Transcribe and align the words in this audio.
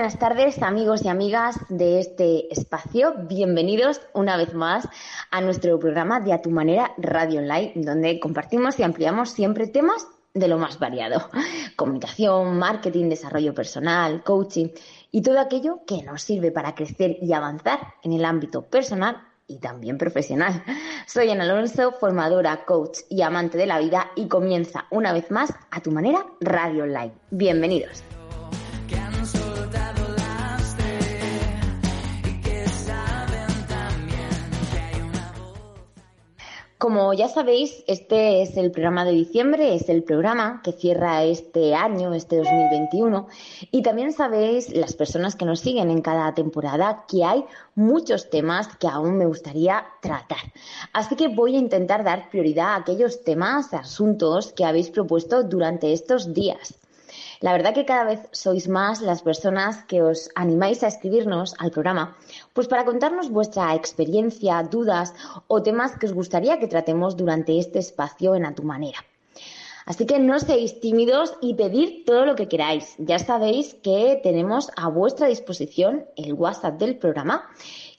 Buenas 0.00 0.18
tardes 0.18 0.62
amigos 0.62 1.04
y 1.04 1.08
amigas 1.08 1.60
de 1.68 2.00
este 2.00 2.50
espacio. 2.50 3.12
Bienvenidos 3.28 4.00
una 4.14 4.38
vez 4.38 4.54
más 4.54 4.88
a 5.30 5.42
nuestro 5.42 5.78
programa 5.78 6.20
de 6.20 6.32
A 6.32 6.40
Tu 6.40 6.48
Manera 6.48 6.94
Radio 6.96 7.40
Online, 7.40 7.72
donde 7.74 8.18
compartimos 8.18 8.78
y 8.78 8.82
ampliamos 8.82 9.28
siempre 9.28 9.66
temas 9.66 10.06
de 10.32 10.48
lo 10.48 10.56
más 10.56 10.78
variado. 10.78 11.28
Comunicación, 11.76 12.58
marketing, 12.58 13.10
desarrollo 13.10 13.52
personal, 13.52 14.24
coaching 14.24 14.68
y 15.10 15.20
todo 15.20 15.38
aquello 15.38 15.82
que 15.86 16.02
nos 16.02 16.22
sirve 16.22 16.50
para 16.50 16.74
crecer 16.74 17.18
y 17.20 17.34
avanzar 17.34 17.80
en 18.02 18.14
el 18.14 18.24
ámbito 18.24 18.62
personal 18.62 19.18
y 19.46 19.58
también 19.58 19.98
profesional. 19.98 20.64
Soy 21.06 21.28
Ana 21.28 21.44
Alonso, 21.44 21.92
formadora, 21.92 22.64
coach 22.64 23.00
y 23.10 23.20
amante 23.20 23.58
de 23.58 23.66
la 23.66 23.78
vida 23.78 24.12
y 24.16 24.28
comienza 24.28 24.86
una 24.88 25.12
vez 25.12 25.30
más 25.30 25.52
a 25.70 25.82
tu 25.82 25.90
manera 25.90 26.24
Radio 26.40 26.84
Online. 26.84 27.12
Bienvenidos. 27.30 28.02
Como 36.80 37.12
ya 37.12 37.28
sabéis, 37.28 37.84
este 37.88 38.40
es 38.40 38.56
el 38.56 38.70
programa 38.70 39.04
de 39.04 39.10
diciembre, 39.10 39.74
es 39.74 39.90
el 39.90 40.02
programa 40.02 40.62
que 40.64 40.72
cierra 40.72 41.22
este 41.24 41.74
año, 41.74 42.14
este 42.14 42.38
2021. 42.38 43.28
Y 43.70 43.82
también 43.82 44.12
sabéis, 44.12 44.74
las 44.74 44.94
personas 44.94 45.36
que 45.36 45.44
nos 45.44 45.60
siguen 45.60 45.90
en 45.90 46.00
cada 46.00 46.32
temporada, 46.32 47.04
que 47.06 47.22
hay 47.22 47.44
muchos 47.74 48.30
temas 48.30 48.74
que 48.78 48.88
aún 48.88 49.18
me 49.18 49.26
gustaría 49.26 49.84
tratar. 50.00 50.38
Así 50.94 51.16
que 51.16 51.28
voy 51.28 51.56
a 51.56 51.58
intentar 51.58 52.02
dar 52.02 52.30
prioridad 52.30 52.68
a 52.68 52.76
aquellos 52.76 53.24
temas, 53.24 53.74
asuntos 53.74 54.54
que 54.54 54.64
habéis 54.64 54.88
propuesto 54.88 55.42
durante 55.42 55.92
estos 55.92 56.32
días. 56.32 56.79
La 57.40 57.52
verdad 57.52 57.74
que 57.74 57.84
cada 57.84 58.04
vez 58.04 58.20
sois 58.32 58.68
más 58.68 59.00
las 59.00 59.22
personas 59.22 59.84
que 59.84 60.02
os 60.02 60.30
animáis 60.34 60.82
a 60.82 60.88
escribirnos 60.88 61.54
al 61.58 61.70
programa, 61.70 62.16
pues 62.52 62.68
para 62.68 62.84
contarnos 62.84 63.30
vuestra 63.30 63.74
experiencia, 63.74 64.62
dudas 64.62 65.14
o 65.48 65.62
temas 65.62 65.96
que 65.98 66.06
os 66.06 66.12
gustaría 66.12 66.58
que 66.58 66.68
tratemos 66.68 67.16
durante 67.16 67.58
este 67.58 67.78
espacio 67.78 68.34
en 68.34 68.46
A 68.46 68.54
Tu 68.54 68.62
Manera. 68.62 69.04
Así 69.86 70.06
que 70.06 70.18
no 70.18 70.38
seáis 70.38 70.78
tímidos 70.78 71.34
y 71.40 71.54
pedid 71.54 72.04
todo 72.04 72.24
lo 72.24 72.36
que 72.36 72.46
queráis. 72.46 72.94
Ya 72.98 73.18
sabéis 73.18 73.74
que 73.82 74.20
tenemos 74.22 74.70
a 74.76 74.88
vuestra 74.88 75.26
disposición 75.26 76.06
el 76.16 76.34
WhatsApp 76.34 76.78
del 76.78 76.96
programa 76.96 77.48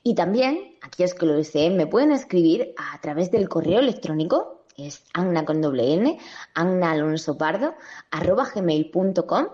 y 0.04 0.16
también, 0.16 0.78
aquellos 0.82 1.14
que 1.14 1.26
lo 1.26 1.34
deseen, 1.34 1.76
me 1.76 1.88
pueden 1.88 2.12
escribir 2.12 2.74
a 2.78 3.02
través 3.02 3.30
del 3.30 3.50
correo 3.50 3.80
electrónico 3.80 4.61
es 4.78 5.04
Anna 5.14 5.46
con 5.46 5.62
doble 5.62 5.94
N, 5.94 6.18
Anna 6.54 6.92
Alonso 6.92 7.38
Pardo, 7.38 7.76
arroba 8.12 8.48
gmail.com 8.54 9.48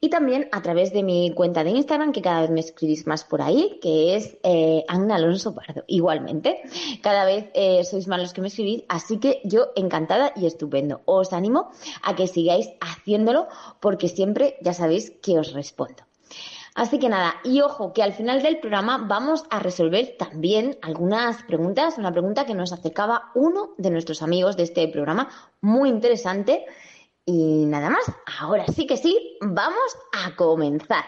y 0.00 0.10
también 0.10 0.48
a 0.52 0.62
través 0.62 0.92
de 0.92 1.02
mi 1.02 1.32
cuenta 1.34 1.64
de 1.64 1.70
Instagram, 1.70 2.12
que 2.12 2.20
cada 2.20 2.42
vez 2.42 2.50
me 2.50 2.60
escribís 2.60 3.06
más 3.06 3.24
por 3.24 3.40
ahí, 3.40 3.78
que 3.80 4.14
es 4.14 4.36
eh, 4.42 4.84
Anna 4.88 5.16
Alonso 5.16 5.54
Pardo. 5.54 5.84
Igualmente, 5.86 6.62
cada 7.02 7.24
vez 7.24 7.46
eh, 7.54 7.82
sois 7.84 8.06
más 8.06 8.20
los 8.20 8.32
que 8.32 8.42
me 8.42 8.48
escribís, 8.48 8.84
así 8.88 9.18
que 9.18 9.40
yo 9.44 9.68
encantada 9.74 10.32
y 10.36 10.46
estupendo. 10.46 11.00
Os 11.06 11.32
animo 11.32 11.70
a 12.02 12.14
que 12.14 12.26
sigáis 12.26 12.68
haciéndolo 12.80 13.48
porque 13.80 14.08
siempre 14.08 14.56
ya 14.60 14.74
sabéis 14.74 15.12
que 15.22 15.38
os 15.38 15.52
respondo. 15.54 16.05
Así 16.76 16.98
que 16.98 17.08
nada, 17.08 17.36
y 17.42 17.62
ojo 17.62 17.94
que 17.94 18.02
al 18.02 18.12
final 18.12 18.42
del 18.42 18.58
programa 18.58 18.98
vamos 18.98 19.44
a 19.48 19.60
resolver 19.60 20.14
también 20.18 20.76
algunas 20.82 21.42
preguntas, 21.44 21.96
una 21.96 22.12
pregunta 22.12 22.44
que 22.44 22.52
nos 22.52 22.70
acercaba 22.70 23.30
uno 23.34 23.70
de 23.78 23.90
nuestros 23.90 24.20
amigos 24.20 24.58
de 24.58 24.64
este 24.64 24.86
programa, 24.88 25.30
muy 25.62 25.88
interesante. 25.88 26.66
Y 27.24 27.64
nada 27.64 27.88
más, 27.88 28.04
ahora 28.40 28.66
sí 28.66 28.86
que 28.86 28.98
sí, 28.98 29.38
vamos 29.40 29.96
a 30.22 30.36
comenzar. 30.36 31.06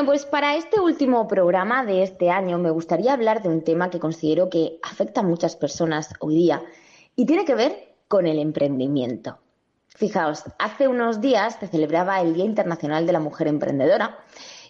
Bueno, 0.00 0.12
pues 0.12 0.24
para 0.24 0.56
este 0.56 0.80
último 0.80 1.28
programa 1.28 1.84
de 1.84 2.02
este 2.02 2.30
año 2.30 2.56
me 2.56 2.70
gustaría 2.70 3.12
hablar 3.12 3.42
de 3.42 3.50
un 3.50 3.62
tema 3.62 3.90
que 3.90 4.00
considero 4.00 4.48
que 4.48 4.78
afecta 4.82 5.20
a 5.20 5.24
muchas 5.24 5.56
personas 5.56 6.14
hoy 6.20 6.36
día 6.36 6.62
y 7.16 7.26
tiene 7.26 7.44
que 7.44 7.54
ver 7.54 7.96
con 8.08 8.26
el 8.26 8.38
emprendimiento. 8.38 9.36
Fijaos, 9.88 10.44
hace 10.58 10.88
unos 10.88 11.20
días 11.20 11.58
se 11.60 11.66
celebraba 11.66 12.18
el 12.22 12.32
Día 12.32 12.46
Internacional 12.46 13.04
de 13.04 13.12
la 13.12 13.20
Mujer 13.20 13.46
Emprendedora 13.48 14.16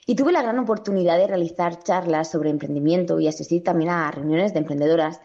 y 0.04 0.16
tuve 0.16 0.32
la 0.32 0.42
gran 0.42 0.58
oportunidad 0.58 1.16
de 1.16 1.28
realizar 1.28 1.80
charlas 1.80 2.28
sobre 2.28 2.50
emprendimiento 2.50 3.20
y 3.20 3.28
asistir 3.28 3.62
también 3.62 3.90
a 3.90 4.10
reuniones 4.10 4.52
de 4.52 4.58
emprendedoras 4.58 5.20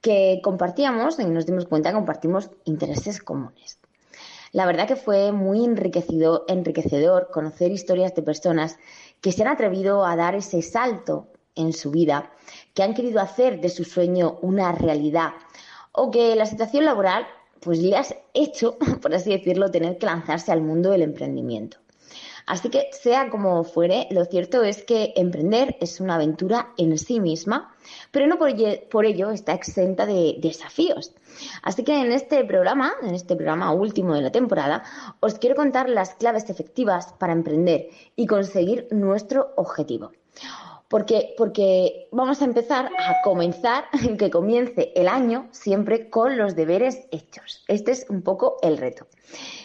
que 0.00 0.40
compartíamos 0.42 1.20
y 1.20 1.26
nos 1.26 1.44
dimos 1.44 1.66
cuenta 1.66 1.90
que 1.90 1.96
compartimos 1.96 2.50
intereses 2.64 3.20
comunes. 3.20 3.78
La 4.52 4.66
verdad 4.66 4.88
que 4.88 4.96
fue 4.96 5.30
muy 5.30 5.64
enriquecedor 5.64 7.30
conocer 7.30 7.70
historias 7.70 8.14
de 8.16 8.22
personas 8.22 8.78
que 9.20 9.32
se 9.32 9.42
han 9.42 9.48
atrevido 9.48 10.04
a 10.04 10.16
dar 10.16 10.34
ese 10.34 10.62
salto 10.62 11.28
en 11.54 11.72
su 11.72 11.90
vida, 11.90 12.32
que 12.74 12.82
han 12.82 12.94
querido 12.94 13.20
hacer 13.20 13.60
de 13.60 13.68
su 13.68 13.84
sueño 13.84 14.38
una 14.42 14.72
realidad 14.72 15.32
o 15.92 16.10
que 16.10 16.36
la 16.36 16.46
situación 16.46 16.84
laboral 16.84 17.26
pues 17.60 17.78
le 17.78 17.96
has 17.96 18.14
hecho, 18.32 18.78
por 19.02 19.14
así 19.14 19.30
decirlo, 19.30 19.70
tener 19.70 19.98
que 19.98 20.06
lanzarse 20.06 20.52
al 20.52 20.62
mundo 20.62 20.90
del 20.90 21.02
emprendimiento. 21.02 21.78
Así 22.50 22.68
que 22.68 22.90
sea 22.90 23.30
como 23.30 23.62
fuere, 23.62 24.08
lo 24.10 24.24
cierto 24.24 24.64
es 24.64 24.82
que 24.82 25.12
emprender 25.14 25.76
es 25.80 26.00
una 26.00 26.16
aventura 26.16 26.72
en 26.76 26.98
sí 26.98 27.20
misma, 27.20 27.72
pero 28.10 28.26
no 28.26 28.38
por 28.38 29.04
ello 29.06 29.30
está 29.30 29.52
exenta 29.52 30.04
de 30.04 30.34
desafíos. 30.36 31.14
Así 31.62 31.84
que 31.84 32.00
en 32.00 32.10
este 32.10 32.44
programa, 32.44 32.94
en 33.02 33.14
este 33.14 33.36
programa 33.36 33.72
último 33.72 34.14
de 34.14 34.22
la 34.22 34.32
temporada, 34.32 34.82
os 35.20 35.34
quiero 35.38 35.54
contar 35.54 35.88
las 35.88 36.16
claves 36.16 36.50
efectivas 36.50 37.12
para 37.20 37.34
emprender 37.34 37.90
y 38.16 38.26
conseguir 38.26 38.88
nuestro 38.90 39.52
objetivo. 39.54 40.10
Porque, 40.90 41.34
porque 41.38 42.08
vamos 42.10 42.42
a 42.42 42.44
empezar 42.44 42.86
a 42.98 43.22
comenzar, 43.22 43.84
que 44.18 44.28
comience 44.28 44.92
el 44.96 45.06
año 45.06 45.46
siempre 45.52 46.10
con 46.10 46.36
los 46.36 46.56
deberes 46.56 47.06
hechos. 47.12 47.62
Este 47.68 47.92
es 47.92 48.06
un 48.10 48.22
poco 48.22 48.56
el 48.60 48.76
reto. 48.76 49.06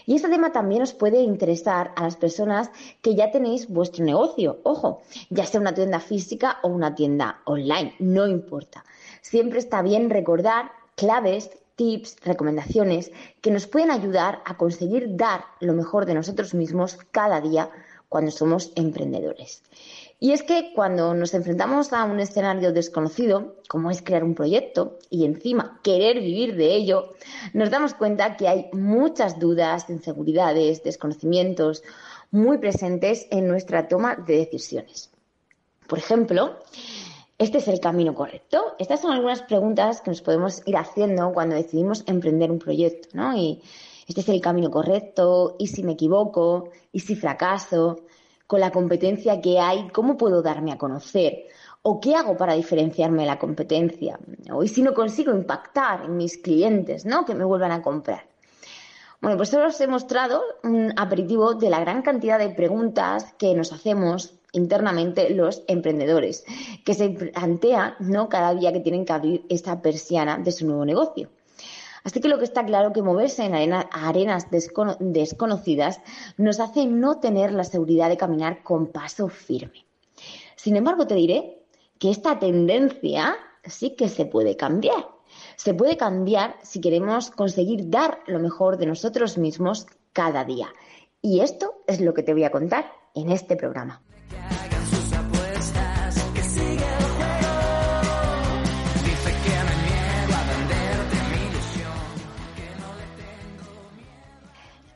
Y 0.05 0.15
este 0.15 0.29
tema 0.29 0.51
también 0.51 0.83
os 0.83 0.93
puede 0.93 1.21
interesar 1.21 1.93
a 1.95 2.03
las 2.03 2.15
personas 2.15 2.69
que 3.01 3.15
ya 3.15 3.31
tenéis 3.31 3.67
vuestro 3.67 4.05
negocio. 4.05 4.59
Ojo, 4.61 5.01
ya 5.31 5.47
sea 5.47 5.59
una 5.59 5.73
tienda 5.73 5.99
física 5.99 6.59
o 6.61 6.67
una 6.67 6.93
tienda 6.93 7.41
online, 7.45 7.95
no 7.97 8.27
importa. 8.27 8.85
Siempre 9.21 9.57
está 9.57 9.81
bien 9.81 10.11
recordar 10.11 10.69
claves, 10.95 11.49
tips, 11.75 12.17
recomendaciones 12.23 13.11
que 13.41 13.49
nos 13.49 13.65
pueden 13.65 13.89
ayudar 13.89 14.43
a 14.45 14.57
conseguir 14.57 15.15
dar 15.15 15.45
lo 15.59 15.73
mejor 15.73 16.05
de 16.05 16.13
nosotros 16.13 16.53
mismos 16.53 16.99
cada 17.09 17.41
día 17.41 17.71
cuando 18.09 18.29
somos 18.31 18.71
emprendedores. 18.75 19.63
Y 20.25 20.31
es 20.31 20.41
que 20.41 20.71
cuando 20.73 21.13
nos 21.13 21.35
enfrentamos 21.35 21.93
a 21.93 22.03
un 22.03 22.19
escenario 22.19 22.73
desconocido, 22.73 23.57
como 23.69 23.91
es 23.91 24.01
crear 24.01 24.23
un 24.23 24.33
proyecto 24.33 24.97
y 25.11 25.23
encima 25.23 25.79
querer 25.83 26.19
vivir 26.19 26.55
de 26.55 26.73
ello, 26.73 27.13
nos 27.53 27.69
damos 27.69 27.93
cuenta 27.93 28.35
que 28.35 28.47
hay 28.47 28.65
muchas 28.73 29.37
dudas, 29.37 29.87
inseguridades, 29.87 30.81
desconocimientos 30.81 31.83
muy 32.31 32.57
presentes 32.57 33.27
en 33.29 33.47
nuestra 33.47 33.87
toma 33.87 34.15
de 34.15 34.37
decisiones. 34.37 35.11
Por 35.87 35.99
ejemplo, 35.99 36.57
¿este 37.37 37.59
es 37.59 37.67
el 37.67 37.79
camino 37.79 38.15
correcto? 38.15 38.73
Estas 38.79 39.01
son 39.01 39.11
algunas 39.11 39.43
preguntas 39.43 40.01
que 40.01 40.09
nos 40.09 40.23
podemos 40.23 40.63
ir 40.65 40.75
haciendo 40.75 41.33
cuando 41.33 41.55
decidimos 41.55 42.03
emprender 42.07 42.49
un 42.49 42.57
proyecto, 42.57 43.09
¿no? 43.13 43.37
Y 43.37 43.61
este 44.07 44.21
es 44.21 44.29
el 44.29 44.41
camino 44.41 44.71
correcto, 44.71 45.55
y 45.59 45.67
si 45.67 45.83
me 45.83 45.91
equivoco, 45.91 46.71
y 46.91 47.01
si 47.01 47.15
fracaso, 47.15 47.99
con 48.47 48.59
la 48.59 48.71
competencia 48.71 49.41
que 49.41 49.59
hay, 49.59 49.87
¿cómo 49.89 50.17
puedo 50.17 50.41
darme 50.41 50.71
a 50.71 50.77
conocer? 50.77 51.45
¿O 51.81 51.99
qué 51.99 52.15
hago 52.15 52.35
para 52.37 52.53
diferenciarme 52.53 53.23
de 53.23 53.27
la 53.27 53.39
competencia? 53.39 54.19
¿O 54.51 54.63
si 54.65 54.81
no 54.81 54.93
consigo 54.93 55.31
impactar 55.33 56.05
en 56.05 56.17
mis 56.17 56.37
clientes, 56.37 57.05
¿no? 57.05 57.25
Que 57.25 57.35
me 57.35 57.43
vuelvan 57.43 57.71
a 57.71 57.81
comprar. 57.81 58.27
Bueno, 59.21 59.37
pues 59.37 59.49
solo 59.49 59.67
os 59.67 59.81
he 59.81 59.87
mostrado 59.87 60.43
un 60.63 60.93
aperitivo 60.97 61.55
de 61.55 61.69
la 61.69 61.79
gran 61.79 62.01
cantidad 62.01 62.37
de 62.37 62.49
preguntas 62.49 63.33
que 63.37 63.55
nos 63.55 63.71
hacemos 63.71 64.35
internamente 64.51 65.29
los 65.31 65.63
emprendedores, 65.67 66.45
que 66.83 66.93
se 66.93 67.09
plantean 67.09 67.95
¿no? 67.99 68.29
cada 68.29 68.53
día 68.53 68.71
que 68.71 68.79
tienen 68.79 69.05
que 69.05 69.13
abrir 69.13 69.45
esta 69.49 69.81
persiana 69.81 70.37
de 70.37 70.51
su 70.51 70.65
nuevo 70.65 70.85
negocio. 70.85 71.29
Así 72.05 72.21
que 72.21 72.29
lo 72.29 72.37
que 72.37 72.45
está 72.45 72.63
claro 72.63 72.93
que 72.93 73.01
moverse 73.01 73.43
en 73.43 73.73
arenas 73.73 74.47
desconocidas 74.51 75.99
nos 76.37 76.59
hace 76.59 76.85
no 76.85 77.19
tener 77.19 77.51
la 77.51 77.63
seguridad 77.63 78.09
de 78.09 78.15
caminar 78.15 78.61
con 78.61 78.87
paso 78.87 79.27
firme. 79.27 79.85
Sin 80.55 80.77
embargo, 80.77 81.07
te 81.07 81.15
diré 81.15 81.63
que 81.97 82.11
esta 82.11 82.37
tendencia 82.37 83.35
sí 83.63 83.95
que 83.95 84.07
se 84.07 84.27
puede 84.27 84.55
cambiar. 84.55 85.07
Se 85.55 85.73
puede 85.73 85.97
cambiar 85.97 86.55
si 86.61 86.79
queremos 86.79 87.31
conseguir 87.31 87.89
dar 87.89 88.19
lo 88.27 88.39
mejor 88.39 88.77
de 88.77 88.85
nosotros 88.85 89.39
mismos 89.39 89.87
cada 90.13 90.45
día. 90.45 90.67
Y 91.23 91.39
esto 91.39 91.81
es 91.87 92.01
lo 92.01 92.13
que 92.13 92.21
te 92.21 92.33
voy 92.33 92.43
a 92.43 92.51
contar 92.51 92.85
en 93.15 93.31
este 93.31 93.55
programa. 93.55 94.04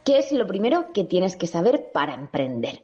¿Qué 0.10 0.18
es 0.18 0.32
lo 0.32 0.48
primero 0.48 0.92
que 0.92 1.04
tienes 1.04 1.36
que 1.36 1.46
saber 1.46 1.92
para 1.92 2.16
emprender? 2.16 2.84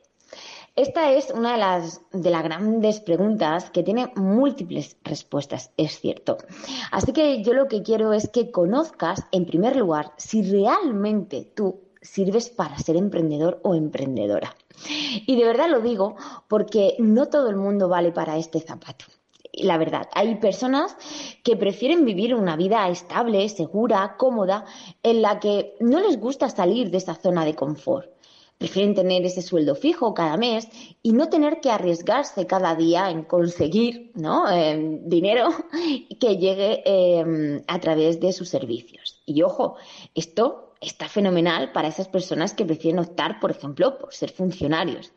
Esta 0.76 1.12
es 1.12 1.32
una 1.32 1.54
de 1.54 1.58
las, 1.58 2.02
de 2.12 2.30
las 2.30 2.44
grandes 2.44 3.00
preguntas 3.00 3.72
que 3.72 3.82
tiene 3.82 4.12
múltiples 4.16 4.96
respuestas, 5.04 5.72
es 5.76 6.00
cierto. 6.00 6.38
Así 6.92 7.14
que 7.14 7.42
yo 7.42 7.54
lo 7.54 7.68
que 7.68 7.82
quiero 7.82 8.14
es 8.14 8.30
que 8.30 8.52
conozcas, 8.52 9.24
en 9.32 9.48
primer 9.48 9.76
lugar, 9.76 10.12
si 10.18 10.44
realmente 10.44 11.52
tú 11.56 11.80
sirves 12.00 12.52
para 12.52 12.78
ser 12.78 12.96
emprendedor 12.96 13.60
o 13.64 13.74
emprendedora. 13.74 14.56
Y 15.26 15.36
de 15.36 15.46
verdad 15.46 15.68
lo 15.68 15.82
digo 15.82 16.18
porque 16.48 16.96
no 17.00 17.26
todo 17.30 17.50
el 17.50 17.56
mundo 17.56 17.90
vale 17.90 18.12
para 18.12 18.38
este 18.38 18.60
zapato 18.60 19.06
la 19.64 19.78
verdad, 19.78 20.10
hay 20.14 20.36
personas 20.36 20.96
que 21.44 21.56
prefieren 21.56 22.06
vivir 22.06 22.36
una 22.36 22.56
vida 22.56 22.88
estable, 22.90 23.48
segura, 23.50 24.16
cómoda, 24.18 24.66
en 25.04 25.22
la 25.22 25.40
que 25.40 25.76
no 25.80 26.00
les 26.00 26.20
gusta 26.20 26.50
salir 26.50 26.92
de 26.92 26.98
esa 26.98 27.16
zona 27.16 27.46
de 27.46 27.56
confort. 27.56 28.10
Prefieren 28.58 28.96
tener 28.96 29.26
ese 29.26 29.42
sueldo 29.42 29.76
fijo 29.76 30.14
cada 30.14 30.38
mes 30.38 30.70
y 31.04 31.12
no 31.12 31.28
tener 31.28 31.60
que 31.60 31.72
arriesgarse 31.72 32.48
cada 32.48 32.74
día 32.74 33.10
en 33.10 33.24
conseguir 33.24 34.12
¿no? 34.16 34.50
Em, 34.50 35.02
dinero 35.10 35.50
que 36.20 36.38
llegue 36.38 36.82
em, 36.86 37.64
a 37.68 37.80
través 37.80 38.20
de 38.22 38.32
sus 38.32 38.48
servicios. 38.48 39.22
Y 39.26 39.42
ojo, 39.42 39.76
esto 40.14 40.74
está 40.80 41.10
fenomenal 41.10 41.74
para 41.74 41.90
esas 41.90 42.08
personas 42.08 42.54
que 42.54 42.66
prefieren 42.66 43.00
optar, 43.00 43.40
por 43.42 43.52
ejemplo, 43.52 43.98
por 43.98 44.14
ser 44.14 44.32
funcionarios. 44.32 45.12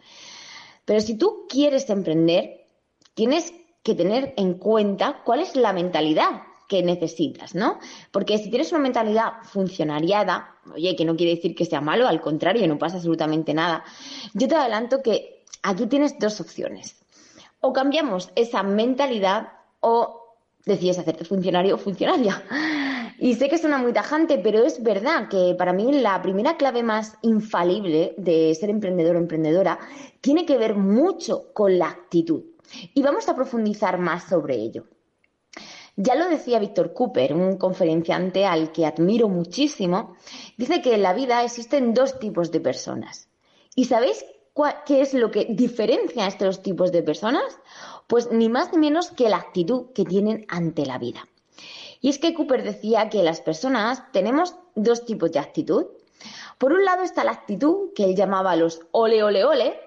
Pero 0.85 1.01
si 1.01 1.17
tú 1.17 1.47
quieres 1.49 1.89
emprender, 1.91 2.67
tienes 3.15 3.53
que 3.89 3.95
tener 3.95 4.35
en 4.37 4.55
cuenta 4.55 5.23
cuál 5.25 5.41
es 5.41 5.57
la 5.57 5.73
mentalidad 5.73 6.43
que 6.69 6.83
necesitas, 6.83 7.55
¿no? 7.55 7.79
Porque 8.13 8.37
si 8.37 8.51
tienes 8.51 8.71
una 8.73 8.83
mentalidad 8.83 9.43
funcionariada, 9.45 10.57
oye, 10.75 10.95
que 10.95 11.07
no 11.07 11.17
quiere 11.17 11.37
decir 11.37 11.55
que 11.55 11.65
sea 11.65 11.81
malo, 11.81 12.07
al 12.07 12.21
contrario, 12.21 12.69
no 12.69 12.79
pasa 12.79 12.97
absolutamente 12.97 13.55
nada. 13.55 13.83
Yo 14.35 14.47
te 14.47 14.55
adelanto 14.55 15.03
que 15.03 15.45
aquí 15.63 15.87
tienes 15.87 16.19
dos 16.19 16.39
opciones. 16.43 16.97
O 17.61 17.73
cambiamos 17.73 18.31
esa 18.37 18.63
mentalidad 18.63 19.49
o 19.81 20.37
decides 20.67 20.99
hacerte 20.99 21.25
funcionario 21.25 21.77
o 21.77 21.79
funcionaria. 21.79 22.45
Y 23.19 23.35
sé 23.37 23.49
que 23.49 23.57
suena 23.57 23.79
muy 23.79 23.95
tajante, 23.95 24.39
pero 24.39 24.63
es 24.65 24.83
verdad 24.83 25.29
que 25.29 25.55
para 25.57 25.73
mí 25.73 25.91
la 25.91 26.21
primera 26.21 26.59
clave 26.59 26.83
más 26.83 27.17
infalible 27.23 28.15
de 28.19 28.55
ser 28.55 28.69
emprendedor 28.69 29.17
o 29.17 29.19
emprendedora 29.19 29.79
tiene 30.21 30.45
que 30.45 30.59
ver 30.59 30.75
mucho 30.75 31.53
con 31.55 31.79
la 31.79 31.89
actitud. 31.89 32.45
Y 32.95 33.03
vamos 33.03 33.29
a 33.29 33.35
profundizar 33.35 33.99
más 33.99 34.25
sobre 34.25 34.57
ello. 34.57 34.85
Ya 35.97 36.15
lo 36.15 36.29
decía 36.29 36.61
Víctor 36.61 36.93
Cooper, 36.93 37.35
un 37.35 37.57
conferenciante 37.57 38.47
al 38.47 38.71
que 38.71 38.87
admiro 38.87 39.29
muchísimo, 39.29 40.17
dice 40.57 40.81
que 40.81 40.95
en 40.95 41.03
la 41.03 41.13
vida 41.13 41.43
existen 41.43 41.93
dos 41.93 42.21
tipos 42.21 42.53
de 42.53 42.61
personas. 42.61 43.29
¿Y 43.75 43.87
sabéis 43.87 44.25
qué 44.87 45.01
es 45.01 45.13
lo 45.15 45.31
que 45.31 45.47
diferencia 45.51 46.25
a 46.25 46.29
estos 46.29 46.63
tipos 46.63 46.93
de 46.93 47.03
personas? 47.03 47.59
Pues 48.07 48.31
ni 48.31 48.49
más 48.49 48.73
ni 48.73 48.79
menos 48.79 49.11
que 49.11 49.29
la 49.29 49.39
actitud 49.39 49.93
que 49.93 50.05
tienen 50.05 50.47
ante 50.49 50.87
la 50.87 50.99
vida. 50.99 51.27
Y 52.01 52.11
es 52.11 52.19
que 52.19 52.33
Cooper 52.35 52.63
decía 52.63 53.09
que 53.09 53.25
las 53.25 53.41
personas 53.41 54.05
tenemos 54.13 54.55
dos 54.77 55.05
tipos 55.05 55.33
de 55.33 55.41
actitud. 55.41 55.87
Por 56.59 56.73
un 56.73 56.85
lado 56.85 57.03
está 57.03 57.25
la 57.25 57.33
actitud 57.33 57.93
que 57.95 58.05
él 58.05 58.15
llamaba 58.15 58.55
los 58.55 58.83
ole, 58.93 59.23
ole, 59.23 59.45
ole, 59.45 59.81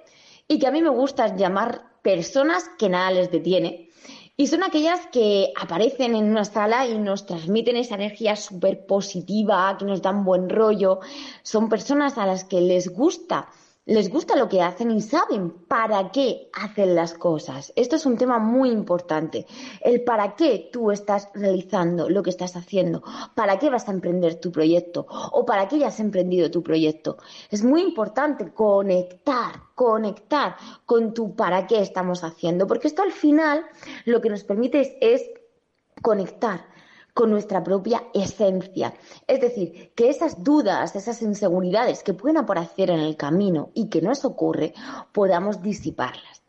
y 0.47 0.59
que 0.59 0.67
a 0.67 0.71
mí 0.71 0.81
me 0.81 0.89
gusta 0.89 1.35
llamar 1.35 1.90
personas 2.01 2.69
que 2.77 2.89
nada 2.89 3.11
les 3.11 3.31
detiene. 3.31 3.89
Y 4.37 4.47
son 4.47 4.63
aquellas 4.63 5.05
que 5.07 5.51
aparecen 5.55 6.15
en 6.15 6.31
una 6.31 6.45
sala 6.45 6.87
y 6.87 6.97
nos 6.97 7.25
transmiten 7.25 7.75
esa 7.75 7.95
energía 7.95 8.35
súper 8.35 8.85
positiva, 8.85 9.75
que 9.77 9.85
nos 9.85 10.01
dan 10.01 10.23
buen 10.23 10.49
rollo. 10.49 10.99
Son 11.43 11.69
personas 11.69 12.17
a 12.17 12.25
las 12.25 12.43
que 12.43 12.61
les 12.61 12.89
gusta 12.89 13.49
les 13.85 14.09
gusta 14.09 14.35
lo 14.35 14.47
que 14.47 14.61
hacen 14.61 14.91
y 14.91 15.01
saben 15.01 15.49
para 15.67 16.11
qué 16.11 16.49
hacen 16.53 16.93
las 16.93 17.15
cosas. 17.15 17.73
Esto 17.75 17.95
es 17.95 18.05
un 18.05 18.15
tema 18.15 18.37
muy 18.37 18.69
importante. 18.69 19.47
El 19.81 20.03
para 20.03 20.35
qué 20.35 20.69
tú 20.71 20.91
estás 20.91 21.29
realizando 21.33 22.07
lo 22.09 22.21
que 22.21 22.29
estás 22.29 22.55
haciendo, 22.55 23.03
para 23.33 23.57
qué 23.57 23.69
vas 23.69 23.89
a 23.89 23.91
emprender 23.91 24.35
tu 24.35 24.51
proyecto 24.51 25.07
o 25.09 25.45
para 25.45 25.67
qué 25.67 25.79
ya 25.79 25.87
has 25.87 25.99
emprendido 25.99 26.51
tu 26.51 26.61
proyecto. 26.61 27.17
Es 27.49 27.63
muy 27.63 27.81
importante 27.81 28.53
conectar, 28.53 29.61
conectar 29.73 30.55
con 30.85 31.13
tu 31.13 31.35
para 31.35 31.65
qué 31.65 31.81
estamos 31.81 32.23
haciendo, 32.23 32.67
porque 32.67 32.87
esto 32.87 33.01
al 33.01 33.11
final 33.11 33.65
lo 34.05 34.21
que 34.21 34.29
nos 34.29 34.43
permite 34.43 34.97
es, 35.01 35.23
conectar 36.01 36.65
con 37.13 37.31
nuestra 37.31 37.63
propia 37.63 38.03
esencia. 38.13 38.93
Es 39.27 39.41
decir, 39.41 39.91
que 39.95 40.09
esas 40.09 40.43
dudas, 40.43 40.95
esas 40.95 41.21
inseguridades 41.21 42.03
que 42.03 42.13
pueden 42.13 42.37
aparecer 42.37 42.89
en 42.89 42.99
el 42.99 43.17
camino 43.17 43.69
y 43.73 43.89
que 43.89 44.01
nos 44.01 44.25
ocurre, 44.25 44.73
podamos 45.11 45.61
disiparlas. 45.61 46.41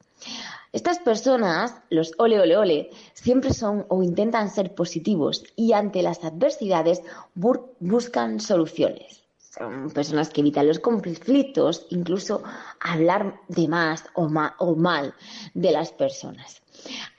Estas 0.72 0.98
personas, 1.00 1.74
los 1.90 2.12
ole 2.16 2.40
ole 2.40 2.56
ole, 2.56 2.90
siempre 3.12 3.52
son 3.52 3.84
o 3.88 4.02
intentan 4.02 4.48
ser 4.48 4.74
positivos 4.74 5.44
y 5.54 5.74
ante 5.74 6.02
las 6.02 6.24
adversidades 6.24 7.02
buscan 7.34 8.40
soluciones. 8.40 9.22
Son 9.36 9.90
personas 9.90 10.30
que 10.30 10.40
evitan 10.40 10.66
los 10.66 10.78
conflictos, 10.78 11.86
incluso 11.90 12.42
hablar 12.80 13.38
de 13.48 13.68
más 13.68 14.04
o, 14.14 14.30
o 14.58 14.74
mal 14.74 15.14
de 15.52 15.72
las 15.72 15.92
personas. 15.92 16.62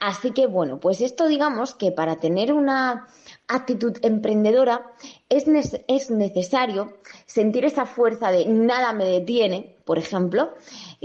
Así 0.00 0.32
que 0.32 0.48
bueno, 0.48 0.80
pues 0.80 1.00
esto 1.00 1.28
digamos 1.28 1.76
que 1.76 1.92
para 1.92 2.16
tener 2.16 2.52
una 2.52 3.06
actitud 3.48 3.98
emprendedora, 4.02 4.92
es, 5.28 5.44
es, 5.88 6.10
necesario 6.10 6.98
sentir 7.26 7.64
esa 7.64 7.86
fuerza 7.86 8.30
de 8.30 8.46
nada 8.46 8.92
me 8.92 9.04
detiene, 9.04 9.76
por 9.84 9.98
ejemplo, 9.98 10.54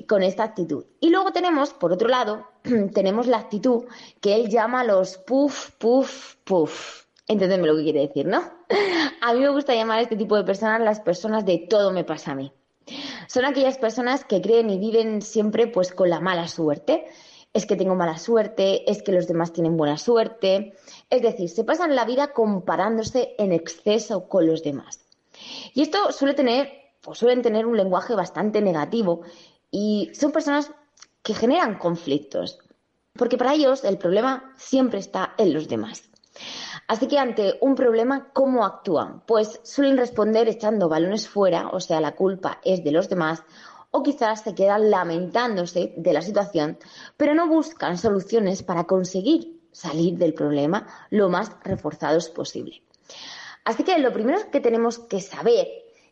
con 0.07 0.23
esta 0.23 0.43
actitud. 0.43 0.85
Y 0.99 1.09
luego 1.09 1.31
tenemos, 1.31 1.73
por 1.73 1.91
otro 1.91 2.07
lado, 2.07 2.47
tenemos 2.93 3.27
la 3.27 3.37
actitud 3.37 3.85
que 4.21 4.35
él 4.35 4.49
llama 4.49 4.83
los 4.83 5.17
puff, 5.17 5.71
puff, 5.77 6.35
puff. 6.43 7.05
Entendedme 7.27 7.67
lo 7.67 7.75
que 7.75 7.83
quiere 7.83 8.07
decir, 8.07 8.25
¿no? 8.25 8.41
A 9.21 9.33
mí 9.33 9.39
me 9.39 9.49
gusta 9.49 9.75
llamar 9.75 9.99
a 9.99 10.01
este 10.01 10.15
tipo 10.15 10.35
de 10.35 10.43
personas 10.43 10.81
las 10.81 11.01
personas 11.01 11.45
de 11.45 11.57
todo 11.69 11.91
me 11.91 12.05
pasa 12.05 12.31
a 12.31 12.35
mí. 12.35 12.53
Son 13.27 13.45
aquellas 13.45 13.77
personas 13.77 14.23
que 14.23 14.41
creen 14.41 14.69
y 14.69 14.79
viven 14.79 15.21
siempre 15.21 15.67
pues 15.67 15.91
con 15.91 16.09
la 16.09 16.19
mala 16.19 16.47
suerte 16.47 17.05
es 17.53 17.65
que 17.65 17.75
tengo 17.75 17.95
mala 17.95 18.17
suerte, 18.17 18.89
es 18.89 19.01
que 19.01 19.11
los 19.11 19.27
demás 19.27 19.53
tienen 19.53 19.77
buena 19.77 19.97
suerte. 19.97 20.73
Es 21.09 21.21
decir, 21.21 21.49
se 21.49 21.63
pasan 21.63 21.95
la 21.95 22.05
vida 22.05 22.33
comparándose 22.33 23.35
en 23.37 23.51
exceso 23.51 24.27
con 24.27 24.47
los 24.47 24.63
demás. 24.63 25.05
Y 25.73 25.81
esto 25.81 26.11
suele 26.11 26.33
tener, 26.33 26.71
o 27.05 27.15
suelen 27.15 27.41
tener 27.41 27.65
un 27.65 27.77
lenguaje 27.77 28.13
bastante 28.13 28.61
negativo 28.61 29.21
y 29.71 30.11
son 30.13 30.31
personas 30.31 30.71
que 31.23 31.33
generan 31.33 31.77
conflictos, 31.77 32.59
porque 33.13 33.37
para 33.37 33.53
ellos 33.53 33.83
el 33.83 33.97
problema 33.97 34.53
siempre 34.57 34.99
está 34.99 35.33
en 35.37 35.53
los 35.53 35.67
demás. 35.67 36.09
Así 36.87 37.07
que 37.07 37.19
ante 37.19 37.57
un 37.61 37.75
problema, 37.75 38.29
¿cómo 38.33 38.65
actúan? 38.65 39.21
Pues 39.27 39.59
suelen 39.63 39.97
responder 39.97 40.47
echando 40.47 40.89
balones 40.89 41.27
fuera, 41.27 41.69
o 41.69 41.79
sea, 41.79 42.01
la 42.01 42.15
culpa 42.15 42.59
es 42.63 42.83
de 42.83 42.91
los 42.91 43.09
demás, 43.09 43.43
o 43.91 44.03
quizás 44.03 44.41
se 44.41 44.55
quedan 44.55 44.91
lamentándose 44.91 45.93
de 45.97 46.13
la 46.13 46.21
situación, 46.21 46.77
pero 47.17 47.33
no 47.33 47.47
buscan 47.47 47.97
soluciones 47.97 48.63
para 48.63 48.85
conseguir 48.85 49.59
salir 49.71 50.17
del 50.17 50.33
problema 50.33 50.87
lo 51.09 51.29
más 51.29 51.51
reforzados 51.63 52.29
posible. 52.29 52.83
Así 53.65 53.83
que 53.83 53.97
lo 53.99 54.13
primero 54.13 54.39
que 54.51 54.61
tenemos 54.61 54.99
que 54.99 55.21
saber 55.21 55.67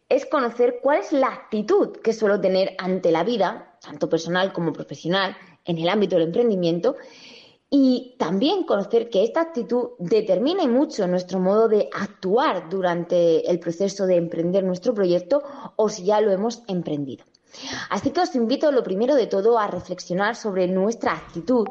es 0.10 0.26
conocer 0.26 0.80
cuál 0.82 1.00
es 1.00 1.12
la 1.12 1.28
actitud 1.28 1.98
que 1.98 2.14
suelo 2.14 2.40
tener 2.40 2.76
ante 2.78 3.12
la 3.12 3.24
vida, 3.24 3.78
tanto 3.82 4.10
personal 4.10 4.54
como 4.54 4.74
profesional, 4.74 5.36
en 5.66 5.78
el 5.78 5.90
ámbito 5.90 6.16
del 6.16 6.28
emprendimiento, 6.28 6.96
y 7.70 8.16
también 8.18 8.64
conocer 8.64 9.10
que 9.10 9.24
esta 9.24 9.42
actitud 9.42 9.90
determina 10.00 10.66
mucho 10.68 11.06
nuestro 11.08 11.40
modo 11.40 11.68
de 11.68 11.90
actuar 11.94 12.70
durante 12.70 13.50
el 13.50 13.60
proceso 13.60 14.08
de 14.08 14.16
emprender 14.16 14.64
nuestro 14.64 14.94
proyecto 14.94 15.44
o 15.76 15.90
si 15.90 16.06
ya 16.06 16.22
lo 16.22 16.32
hemos 16.32 16.64
emprendido. 16.68 17.26
Así 17.90 18.12
que 18.12 18.22
os 18.22 18.36
invito 18.36 18.72
lo 18.72 18.84
primero 18.84 19.16
de 19.16 19.28
todo 19.28 19.58
a 19.58 19.68
reflexionar 19.68 20.36
sobre 20.36 20.68
nuestra 20.68 21.14
actitud 21.14 21.68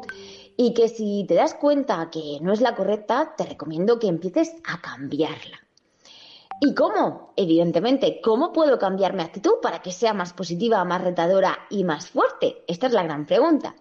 y 0.55 0.73
que 0.73 0.89
si 0.89 1.25
te 1.27 1.35
das 1.35 1.53
cuenta 1.53 2.09
que 2.09 2.39
no 2.41 2.51
es 2.51 2.61
la 2.61 2.75
correcta, 2.75 3.33
te 3.37 3.45
recomiendo 3.45 3.99
que 3.99 4.07
empieces 4.07 4.53
a 4.65 4.81
cambiarla. 4.81 5.59
¿Y 6.59 6.73
cómo? 6.73 7.33
Evidentemente, 7.35 8.19
¿cómo 8.19 8.51
puedo 8.51 8.79
cambiar 8.79 9.13
mi 9.13 9.21
actitud 9.21 9.59
para 9.61 9.83
que 9.83 9.91
sea 9.91 10.15
más 10.15 10.33
positiva, 10.33 10.83
más 10.85 11.03
retadora 11.03 11.59
y 11.69 11.83
más 11.83 12.09
fuerte? 12.09 12.63
Esta 12.67 12.87
es 12.87 12.93
la 12.93 13.03
gran 13.03 13.27
pregunta. 13.27 13.75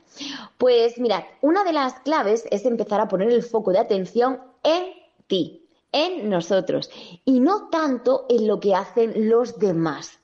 Pues 0.58 0.98
mirad, 0.98 1.24
una 1.40 1.64
de 1.64 1.72
las 1.72 1.94
claves 2.00 2.44
es 2.50 2.66
empezar 2.66 3.00
a 3.00 3.08
poner 3.08 3.30
el 3.30 3.42
foco 3.42 3.72
de 3.72 3.78
atención 3.78 4.42
en 4.62 4.84
ti, 5.26 5.66
en 5.90 6.28
nosotros, 6.28 6.90
y 7.24 7.40
no 7.40 7.68
tanto 7.70 8.26
en 8.28 8.46
lo 8.46 8.60
que 8.60 8.74
hacen 8.74 9.30
los 9.30 9.58
demás. 9.58 10.18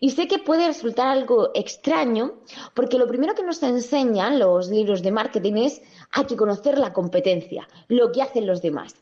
Y 0.00 0.10
sé 0.10 0.28
que 0.28 0.38
puede 0.38 0.66
resultar 0.66 1.08
algo 1.08 1.50
extraño 1.54 2.40
porque 2.74 2.98
lo 2.98 3.06
primero 3.06 3.34
que 3.34 3.42
nos 3.42 3.62
enseñan 3.62 4.38
los 4.38 4.68
libros 4.68 5.02
de 5.02 5.12
marketing 5.12 5.54
es 5.54 5.82
hay 6.10 6.24
que 6.24 6.36
conocer 6.36 6.78
la 6.78 6.92
competencia, 6.92 7.68
lo 7.88 8.12
que 8.12 8.22
hacen 8.22 8.46
los 8.46 8.62
demás. 8.62 8.94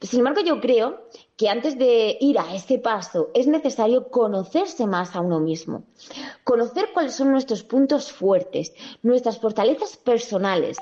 Sin 0.00 0.20
embargo, 0.20 0.40
yo 0.40 0.60
creo 0.60 1.08
que 1.36 1.48
antes 1.48 1.76
de 1.78 2.16
ir 2.20 2.38
a 2.38 2.54
ese 2.54 2.78
paso 2.78 3.30
es 3.34 3.46
necesario 3.46 4.08
conocerse 4.08 4.86
más 4.86 5.16
a 5.16 5.20
uno 5.20 5.40
mismo, 5.40 5.84
conocer 6.44 6.90
cuáles 6.94 7.14
son 7.14 7.32
nuestros 7.32 7.64
puntos 7.64 8.12
fuertes, 8.12 8.72
nuestras 9.02 9.38
fortalezas 9.38 9.96
personales, 9.96 10.78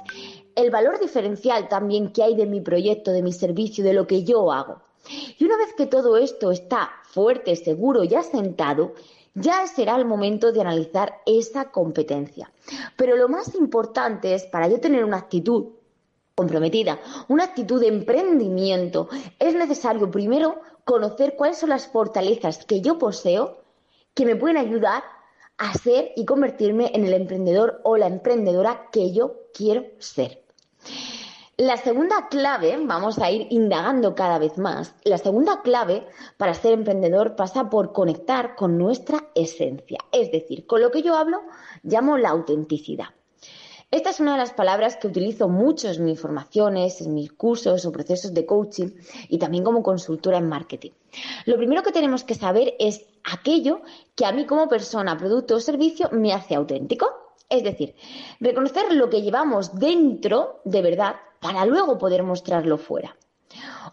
el 0.55 0.71
valor 0.71 1.01
diferencial 1.01 1.69
también 1.69 2.13
que 2.13 2.23
hay 2.23 2.37
de 2.37 2.47
mi 2.47 2.61
proyecto, 2.61 3.13
de 3.13 3.23
mi 3.23 3.33
servicio, 3.33 3.83
de 3.83 3.95
lo 3.95 4.07
que 4.07 4.25
yo 4.25 4.53
hago. 4.53 4.83
Y 5.39 5.45
una 5.45 5.57
vez 5.57 5.73
que 5.77 5.87
todo 5.87 6.17
esto 6.17 6.51
está 6.51 6.91
fuerte, 7.05 7.57
seguro 7.57 8.05
y 8.05 8.15
asentado, 8.15 8.95
ya 9.35 9.67
será 9.67 9.97
el 9.97 10.07
momento 10.07 10.53
de 10.53 10.61
analizar 10.61 11.21
esa 11.27 11.71
competencia. 11.71 12.53
Pero 12.97 13.17
lo 13.17 13.29
más 13.29 13.55
importante 13.55 14.35
es, 14.35 14.45
para 14.45 14.69
yo 14.69 14.81
tener 14.81 15.05
una 15.05 15.19
actitud 15.19 15.67
comprometida, 16.35 16.99
una 17.29 17.45
actitud 17.45 17.81
de 17.81 17.89
emprendimiento, 17.89 19.09
es 19.39 19.55
necesario 19.55 20.11
primero 20.11 20.61
conocer 20.85 21.35
cuáles 21.37 21.59
son 21.59 21.71
las 21.71 21.87
fortalezas 21.89 22.65
que 22.65 22.81
yo 22.81 22.99
poseo 22.99 23.59
que 24.15 24.25
me 24.25 24.37
pueden 24.37 24.57
ayudar 24.57 25.03
a 25.59 25.73
ser 25.75 26.13
y 26.17 26.25
convertirme 26.25 26.91
en 26.95 27.05
el 27.05 27.15
emprendedor 27.15 27.81
o 27.85 27.97
la 27.97 28.07
emprendedora 28.07 28.89
que 28.91 29.13
yo 29.13 29.49
quiero 29.53 29.87
ser. 29.99 30.46
La 31.59 31.79
segunda 31.79 32.29
clave, 32.29 32.77
vamos 32.79 33.19
a 33.19 33.31
ir 33.31 33.47
indagando 33.49 34.15
cada 34.15 34.39
vez 34.39 34.59
más, 34.59 34.95
la 35.05 35.17
segunda 35.17 35.63
clave 35.63 36.07
para 36.37 36.53
ser 36.53 36.75
emprendedor 36.75 37.35
pasa 37.35 37.71
por 37.71 37.95
conectar 37.95 38.57
con 38.57 38.77
nuestra 38.77 39.31
esencia, 39.35 39.97
es 40.13 40.31
decir, 40.31 40.67
con 40.67 40.83
lo 40.83 40.91
que 40.91 41.01
yo 41.01 41.17
hablo 41.17 41.41
llamo 41.83 42.19
la 42.19 42.29
autenticidad. 42.29 43.07
Esta 43.91 44.11
es 44.11 44.21
una 44.21 44.33
de 44.33 44.39
las 44.39 44.53
palabras 44.53 44.99
que 44.99 45.07
utilizo 45.07 45.49
mucho 45.49 45.89
en 45.89 46.05
mis 46.05 46.21
formaciones, 46.21 47.01
en 47.01 47.15
mis 47.15 47.33
cursos 47.33 47.87
o 47.87 47.93
procesos 47.93 48.35
de 48.35 48.45
coaching 48.45 48.91
y 49.31 49.39
también 49.39 49.65
como 49.65 49.83
consultora 49.83 50.37
en 50.37 50.51
marketing. 50.51 50.91
Lo 51.47 51.57
primero 51.57 51.83
que 51.83 51.93
tenemos 51.93 52.23
que 52.23 52.35
saber 52.35 52.75
es 52.79 53.07
aquello 53.25 53.81
que 54.15 54.27
a 54.27 54.33
mí 54.33 54.45
como 54.45 54.69
persona, 54.69 55.17
producto 55.17 55.55
o 55.55 55.61
servicio 55.61 56.11
me 56.13 56.35
hace 56.35 56.55
auténtico. 56.55 57.09
Es 57.49 57.63
decir, 57.63 57.95
reconocer 58.41 58.93
lo 58.93 59.09
que 59.09 59.23
llevamos 59.23 59.79
dentro 59.79 60.61
de 60.65 60.83
verdad 60.83 61.15
para 61.47 61.65
luego 61.65 61.97
poder 61.97 62.25
mostrarlo 62.25 62.77
fuera. 62.77 63.17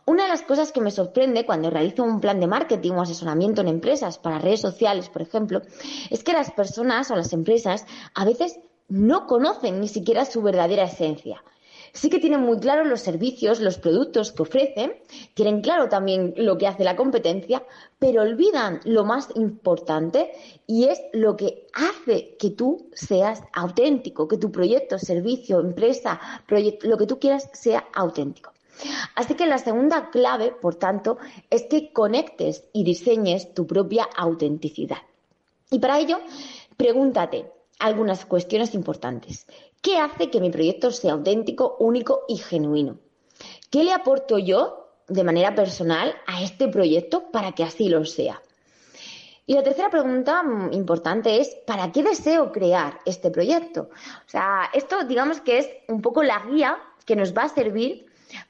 Una 0.08 0.24
de 0.24 0.30
las 0.30 0.42
cosas 0.42 0.72
que 0.72 0.82
me 0.82 0.90
sorprende 0.90 1.46
cuando 1.46 1.70
realizo 1.70 2.04
un 2.04 2.20
plan 2.20 2.40
de 2.40 2.48
marketing 2.48 2.94
o 2.94 3.04
asesoramiento 3.04 3.62
en 3.62 3.68
empresas 3.68 4.18
para 4.18 4.40
redes 4.40 4.62
sociales, 4.62 5.08
por 5.10 5.22
ejemplo, 5.22 5.62
es 6.10 6.24
que 6.24 6.34
las 6.34 6.50
personas 6.52 7.12
o 7.12 7.16
las 7.16 7.32
empresas 7.32 7.86
a 8.16 8.26
veces 8.26 8.60
no 8.90 9.28
conocen 9.28 9.80
ni 9.80 9.88
siquiera 9.88 10.26
su 10.26 10.42
verdadera 10.42 10.86
esencia. 10.86 11.44
Sí 11.96 12.10
que 12.10 12.20
tienen 12.20 12.42
muy 12.42 12.60
claro 12.60 12.84
los 12.86 13.02
servicios, 13.02 13.60
los 13.60 13.78
productos 13.78 14.32
que 14.32 14.42
ofrecen, 14.42 14.96
tienen 15.36 15.62
claro 15.62 15.90
también 15.90 16.34
lo 16.38 16.58
que 16.58 16.66
hace 16.66 16.84
la 16.84 16.96
competencia, 16.96 17.64
pero 18.00 18.24
olvidan 18.24 18.82
lo 18.84 19.06
más 19.06 19.30
importante 19.36 20.32
y 20.66 20.86
es 20.86 21.00
lo 21.14 21.38
que 21.38 21.68
hace 21.74 22.36
que 22.40 22.50
tú 22.50 22.90
seas 22.94 23.44
auténtico, 23.54 24.28
que 24.28 24.40
tu 24.40 24.52
proyecto, 24.52 24.98
servicio, 24.98 25.60
empresa, 25.60 26.20
lo 26.82 26.98
que 26.98 27.06
tú 27.06 27.20
quieras 27.20 27.48
sea 27.54 27.86
auténtico. 27.94 28.52
Así 29.14 29.36
que 29.36 29.46
la 29.46 29.60
segunda 29.60 30.10
clave, 30.10 30.52
por 30.52 30.76
tanto, 30.76 31.20
es 31.52 31.64
que 31.64 31.94
conectes 31.94 32.64
y 32.74 32.84
diseñes 32.84 33.54
tu 33.54 33.68
propia 33.68 34.10
autenticidad. 34.18 34.98
Y 35.70 35.78
para 35.78 36.00
ello, 36.00 36.20
pregúntate, 36.76 37.52
algunas 37.78 38.26
cuestiones 38.26 38.74
importantes. 38.74 39.46
¿Qué 39.84 39.98
hace 39.98 40.30
que 40.30 40.40
mi 40.40 40.50
proyecto 40.50 40.92
sea 40.92 41.12
auténtico, 41.12 41.76
único 41.78 42.24
y 42.30 42.38
genuino? 42.38 43.00
¿Qué 43.70 43.84
le 43.84 43.92
aporto 43.92 44.38
yo 44.40 44.88
de 45.10 45.26
manera 45.26 45.56
personal 45.56 46.16
a 46.26 46.42
este 46.42 46.70
proyecto 46.70 47.30
para 47.32 47.52
que 47.52 47.66
así 47.66 47.90
lo 47.90 48.06
sea? 48.06 48.42
Y 49.46 49.56
la 49.56 49.62
tercera 49.62 49.90
pregunta 49.90 50.42
mm, 50.42 50.72
importante 50.72 51.42
es, 51.42 51.50
¿para 51.68 51.92
qué 51.92 52.02
deseo 52.02 52.54
crear 52.54 53.02
este 53.06 53.30
proyecto? 53.30 53.90
O 54.26 54.30
sea, 54.30 54.70
esto 54.74 55.04
digamos 55.04 55.42
que 55.42 55.58
es 55.58 55.70
un 55.90 56.02
poco 56.02 56.24
la 56.24 56.40
guía 56.50 56.78
que 57.06 57.18
nos 57.18 57.34
va 57.34 57.44
a 57.44 57.50
servir 57.50 58.06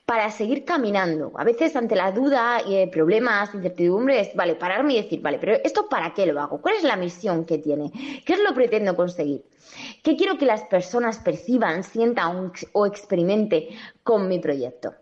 para 0.06 0.30
seguir 0.32 0.66
caminando. 0.66 1.32
A 1.36 1.44
veces 1.44 1.76
ante 1.76 1.96
la 1.96 2.12
duda, 2.12 2.62
eh, 2.68 2.90
problemas, 2.92 3.54
incertidumbres, 3.54 4.36
vale, 4.36 4.56
pararme 4.56 4.94
y 4.94 5.02
decir, 5.02 5.22
vale, 5.22 5.38
pero 5.40 5.54
¿esto 5.64 5.88
para 5.90 6.14
qué 6.14 6.26
lo 6.26 6.40
hago? 6.40 6.62
¿Cuál 6.62 6.76
es 6.76 6.84
la 6.84 6.96
misión 6.96 7.46
que 7.46 7.58
tiene? 7.58 7.92
¿Qué 8.26 8.34
es 8.34 8.40
lo 8.40 8.50
que 8.50 8.56
pretendo 8.56 8.96
conseguir? 8.96 9.44
¿Qué 10.04 10.16
quiero 10.16 10.38
que 10.38 10.46
las 10.46 10.64
personas 10.64 11.20
perciban, 11.20 11.84
sientan 11.84 12.52
o 12.74 12.86
experimente 12.86 13.70
con 14.04 14.28
mi 14.28 14.40
proyecto? 14.40 14.94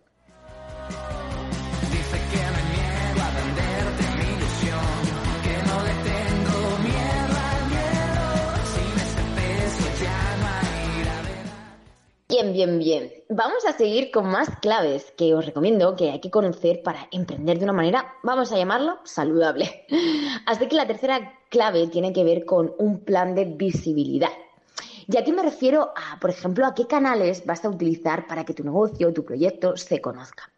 Bien, 12.42 12.54
bien, 12.54 12.80
bien. 12.80 13.14
Vamos 13.30 13.68
a 13.68 13.74
seguir 13.74 14.10
con 14.10 14.26
más 14.26 14.50
claves 14.62 15.14
que 15.16 15.36
os 15.36 15.46
recomiendo 15.46 15.96
que 15.96 16.10
hay 16.10 16.20
que 16.20 16.32
conocer 16.32 16.82
para 16.82 17.08
emprender 17.12 17.60
de 17.60 17.66
una 17.66 17.74
manera, 17.74 18.16
vamos 18.24 18.52
a 18.52 18.58
llamarlo, 18.58 18.98
saludable. 19.04 19.86
Así 20.48 20.68
que 20.68 20.76
la 20.76 20.88
tercera 20.88 21.38
clave 21.50 21.86
tiene 21.86 22.12
que 22.12 22.24
ver 22.24 22.44
con 22.44 22.74
un 22.80 23.02
plan 23.02 23.36
de 23.36 23.46
visibilidad. 23.46 24.32
Y 25.08 25.18
aquí 25.18 25.32
me 25.32 25.44
refiero 25.44 25.94
a, 25.96 26.20
por 26.20 26.32
ejemplo, 26.32 26.66
a 26.66 26.74
qué 26.74 26.88
canales 26.88 27.46
vas 27.46 27.64
a 27.64 27.70
utilizar 27.70 28.26
para 28.26 28.44
que 28.44 28.56
tu 28.56 28.64
negocio 28.64 29.14
tu 29.14 29.24
proyecto 29.24 29.78
se 29.78 30.02
conozca. 30.02 30.52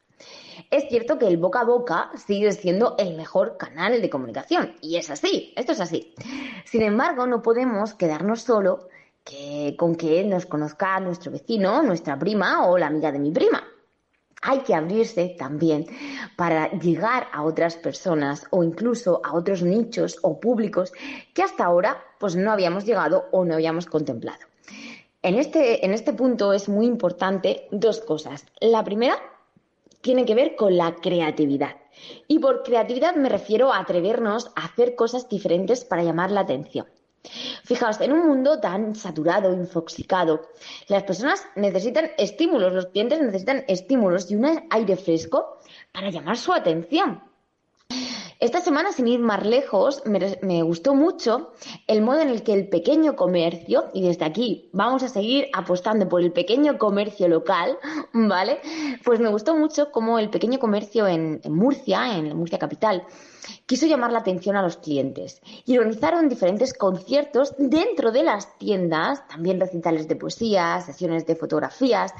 Es 0.72 0.88
cierto 0.88 1.20
que 1.20 1.28
el 1.28 1.36
boca 1.36 1.62
a 1.62 1.66
boca 1.66 2.12
sigue 2.16 2.54
siendo 2.54 2.96
el 2.98 3.18
mejor 3.18 3.58
canal 3.58 4.02
de 4.02 4.10
comunicación, 4.10 4.74
y 4.80 4.96
es 4.96 5.10
así, 5.10 5.52
esto 5.58 5.74
es 5.74 5.82
así. 5.82 6.16
Sin 6.64 6.82
embargo, 6.82 7.28
no 7.28 7.42
podemos 7.42 7.94
quedarnos 7.94 8.42
solo 8.42 8.88
que, 9.24 9.76
con 9.78 9.96
que 9.96 10.24
nos 10.24 10.46
conozca 10.46 11.00
nuestro 11.00 11.32
vecino, 11.32 11.82
nuestra 11.84 12.18
prima 12.18 12.68
o 12.68 12.78
la 12.78 12.88
amiga 12.88 13.12
de 13.12 13.20
mi 13.20 13.32
prima. 13.32 13.64
Hay 14.42 14.60
que 14.60 14.76
abrirse 14.76 15.36
también 15.40 15.86
para 16.36 16.70
llegar 16.72 17.28
a 17.32 17.44
otras 17.44 17.78
personas 17.78 18.46
o 18.50 18.64
incluso 18.64 19.22
a 19.24 19.34
otros 19.34 19.64
nichos 19.64 20.20
o 20.22 20.40
públicos 20.40 20.92
que 21.34 21.44
hasta 21.44 21.64
ahora 21.64 22.04
pues 22.20 22.36
no 22.36 22.52
habíamos 22.52 22.86
llegado 22.86 23.26
o 23.32 23.46
no 23.46 23.54
habíamos 23.54 23.86
contemplado. 23.86 24.42
En 25.22 25.36
este, 25.36 25.86
en 25.86 25.94
este 25.94 26.12
punto 26.12 26.52
es 26.52 26.68
muy 26.68 26.86
importante 26.86 27.70
dos 27.72 28.02
cosas. 28.02 28.46
La 28.60 28.84
primera 28.84 29.16
tiene 30.02 30.26
que 30.26 30.36
ver 30.36 30.58
con 30.58 30.76
la 30.76 30.96
creatividad. 30.96 31.78
Y 32.28 32.40
por 32.40 32.64
creatividad 32.64 33.16
me 33.16 33.30
refiero 33.30 33.72
a 33.72 33.80
atrevernos 33.80 34.52
a 34.58 34.66
hacer 34.66 34.96
cosas 34.96 35.30
diferentes 35.30 35.86
para 35.86 36.04
llamar 36.04 36.32
la 36.32 36.42
atención. 36.42 36.88
Fijaos, 37.64 38.02
en 38.02 38.12
un 38.12 38.28
mundo 38.28 38.60
tan 38.60 38.96
saturado, 38.96 39.54
infoxicado, 39.54 40.50
las 40.88 41.04
personas 41.04 41.46
necesitan 41.56 42.12
estímulos, 42.18 42.74
los 42.74 42.88
clientes 42.88 43.22
necesitan 43.22 43.64
estímulos 43.68 44.30
y 44.30 44.36
un 44.36 44.64
aire 44.70 44.98
fresco 44.98 45.60
para 45.92 46.10
llamar 46.10 46.38
su 46.38 46.52
atención. 46.52 47.24
Esta 48.44 48.60
semana, 48.60 48.92
sin 48.92 49.08
ir 49.08 49.22
más 49.22 49.46
lejos, 49.46 50.04
me, 50.06 50.64
gustó 50.64 50.96
mucho 50.96 51.54
el 51.88 52.02
modo 52.02 52.20
en 52.20 52.28
el 52.28 52.44
que 52.44 52.52
el 52.52 52.68
pequeño 52.68 53.16
comercio, 53.16 53.86
y 53.94 54.06
desde 54.06 54.26
aquí 54.26 54.70
vamos 54.74 55.02
a 55.02 55.08
seguir 55.08 55.48
apostando 55.54 56.10
por 56.10 56.20
el 56.20 56.34
pequeño 56.34 56.78
comercio 56.78 57.30
local, 57.30 57.78
¿vale? 58.14 58.60
Pues 59.06 59.22
me 59.22 59.30
gustó 59.30 59.56
mucho 59.56 59.94
cómo 59.94 60.20
el 60.20 60.30
pequeño 60.30 60.60
comercio 60.60 61.08
en, 61.08 61.40
en 61.42 61.56
Murcia, 61.56 62.18
en 62.18 62.36
Murcia 62.36 62.60
capital, 62.60 63.06
quiso 63.66 63.86
llamar 63.86 64.12
la 64.12 64.20
atención 64.20 64.58
a 64.58 64.62
los 64.62 64.76
clientes 64.76 65.42
y 65.66 65.78
organizaron 65.78 66.28
diferentes 66.28 66.74
conciertos 66.74 67.56
dentro 67.58 68.12
de 68.12 68.24
las 68.24 68.58
tiendas, 68.58 69.26
también 69.30 69.58
recitales 69.58 70.10
de 70.10 70.18
poesía, 70.18 70.82
sesiones 70.82 71.26
de 71.26 71.38
fotografías, 71.38 72.14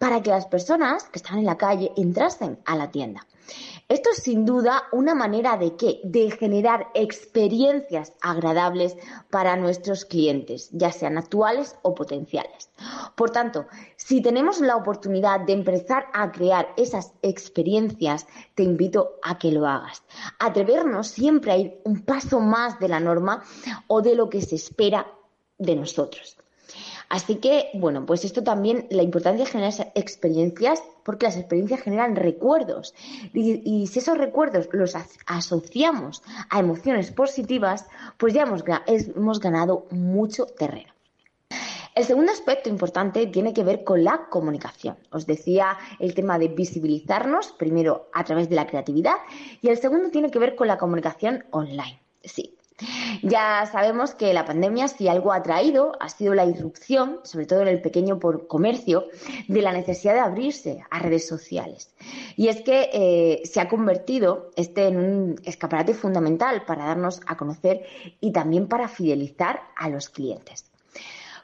para 0.00 0.24
que 0.24 0.30
las 0.30 0.46
personas 0.46 1.04
que 1.04 1.20
estaban 1.20 1.38
en 1.38 1.46
la 1.46 1.56
calle 1.56 1.92
entrasen 1.96 2.58
a 2.64 2.74
la 2.74 2.90
tienda. 2.90 3.24
Esto 3.88 4.10
es 4.10 4.18
sin 4.18 4.44
duda 4.44 4.84
una 4.92 5.14
manera 5.14 5.56
de 5.56 5.74
qué? 5.74 6.00
De 6.04 6.30
generar 6.30 6.88
experiencias 6.92 8.12
agradables 8.20 8.96
para 9.30 9.56
nuestros 9.56 10.04
clientes, 10.04 10.68
ya 10.72 10.92
sean 10.92 11.16
actuales 11.16 11.74
o 11.80 11.94
potenciales. 11.94 12.70
Por 13.16 13.30
tanto, 13.30 13.66
si 13.96 14.20
tenemos 14.20 14.60
la 14.60 14.76
oportunidad 14.76 15.40
de 15.40 15.54
empezar 15.54 16.06
a 16.12 16.30
crear 16.32 16.68
esas 16.76 17.14
experiencias, 17.22 18.26
te 18.54 18.62
invito 18.62 19.16
a 19.22 19.38
que 19.38 19.52
lo 19.52 19.66
hagas. 19.66 20.02
Atrevernos 20.38 21.08
siempre 21.08 21.52
a 21.52 21.56
ir 21.56 21.80
un 21.84 22.04
paso 22.04 22.40
más 22.40 22.78
de 22.78 22.88
la 22.88 23.00
norma 23.00 23.42
o 23.86 24.02
de 24.02 24.14
lo 24.14 24.28
que 24.28 24.42
se 24.42 24.56
espera 24.56 25.06
de 25.56 25.76
nosotros. 25.76 26.37
Así 27.08 27.36
que, 27.36 27.70
bueno, 27.74 28.04
pues 28.04 28.24
esto 28.24 28.42
también, 28.42 28.86
la 28.90 29.02
importancia 29.02 29.44
de 29.44 29.50
generar 29.50 29.92
experiencias, 29.94 30.82
porque 31.04 31.26
las 31.26 31.38
experiencias 31.38 31.80
generan 31.80 32.16
recuerdos. 32.16 32.94
Y, 33.32 33.86
si 33.86 33.98
esos 33.98 34.18
recuerdos 34.18 34.68
los 34.72 34.94
asociamos 35.26 36.22
a 36.50 36.60
emociones 36.60 37.10
positivas, 37.10 37.86
pues 38.18 38.34
ya 38.34 38.42
hemos, 38.42 38.62
hemos 38.86 39.40
ganado 39.40 39.86
mucho 39.90 40.46
terreno. 40.46 40.92
El 41.94 42.04
segundo 42.04 42.30
aspecto 42.30 42.68
importante 42.68 43.26
tiene 43.26 43.52
que 43.52 43.64
ver 43.64 43.82
con 43.82 44.04
la 44.04 44.28
comunicación. 44.28 44.96
Os 45.10 45.26
decía 45.26 45.78
el 45.98 46.14
tema 46.14 46.38
de 46.38 46.48
visibilizarnos, 46.48 47.52
primero 47.52 48.08
a 48.12 48.22
través 48.22 48.48
de 48.48 48.54
la 48.54 48.66
creatividad, 48.66 49.16
y 49.62 49.68
el 49.68 49.78
segundo 49.78 50.10
tiene 50.10 50.30
que 50.30 50.38
ver 50.38 50.54
con 50.54 50.68
la 50.68 50.78
comunicación 50.78 51.44
online. 51.50 52.00
Sí, 52.22 52.57
ya 53.22 53.68
sabemos 53.70 54.14
que 54.14 54.32
la 54.32 54.44
pandemia, 54.44 54.88
si 54.88 55.08
algo 55.08 55.32
ha 55.32 55.42
traído, 55.42 55.92
ha 56.00 56.08
sido 56.08 56.34
la 56.34 56.46
irrupción, 56.46 57.20
sobre 57.24 57.46
todo 57.46 57.62
en 57.62 57.68
el 57.68 57.80
pequeño 57.80 58.18
comercio, 58.20 59.06
de 59.48 59.62
la 59.62 59.72
necesidad 59.72 60.14
de 60.14 60.20
abrirse 60.20 60.84
a 60.90 60.98
redes 60.98 61.26
sociales. 61.26 61.94
Y 62.36 62.48
es 62.48 62.60
que 62.62 62.90
eh, 62.92 63.42
se 63.44 63.60
ha 63.60 63.68
convertido 63.68 64.50
este 64.56 64.86
en 64.86 64.96
un 64.98 65.40
escaparate 65.44 65.94
fundamental 65.94 66.64
para 66.66 66.86
darnos 66.86 67.20
a 67.26 67.36
conocer 67.36 67.84
y 68.20 68.32
también 68.32 68.68
para 68.68 68.88
fidelizar 68.88 69.60
a 69.76 69.88
los 69.88 70.08
clientes. 70.08 70.64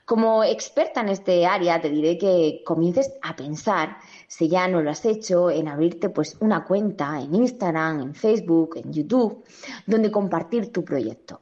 Como 0.04 0.44
experta 0.44 1.00
en 1.00 1.08
este 1.08 1.46
área, 1.46 1.80
te 1.80 1.88
diré 1.88 2.18
que 2.18 2.62
comiences 2.64 3.14
a 3.22 3.34
pensar, 3.34 3.96
si 4.36 4.48
ya 4.48 4.66
no 4.66 4.82
lo 4.82 4.90
has 4.90 5.04
hecho, 5.04 5.48
en 5.48 5.68
abrirte 5.68 6.08
pues 6.08 6.36
una 6.40 6.64
cuenta 6.64 7.20
en 7.20 7.36
Instagram, 7.36 8.00
en 8.00 8.14
Facebook, 8.16 8.76
en 8.76 8.92
YouTube, 8.92 9.44
donde 9.86 10.10
compartir 10.10 10.72
tu 10.72 10.84
proyecto. 10.84 11.40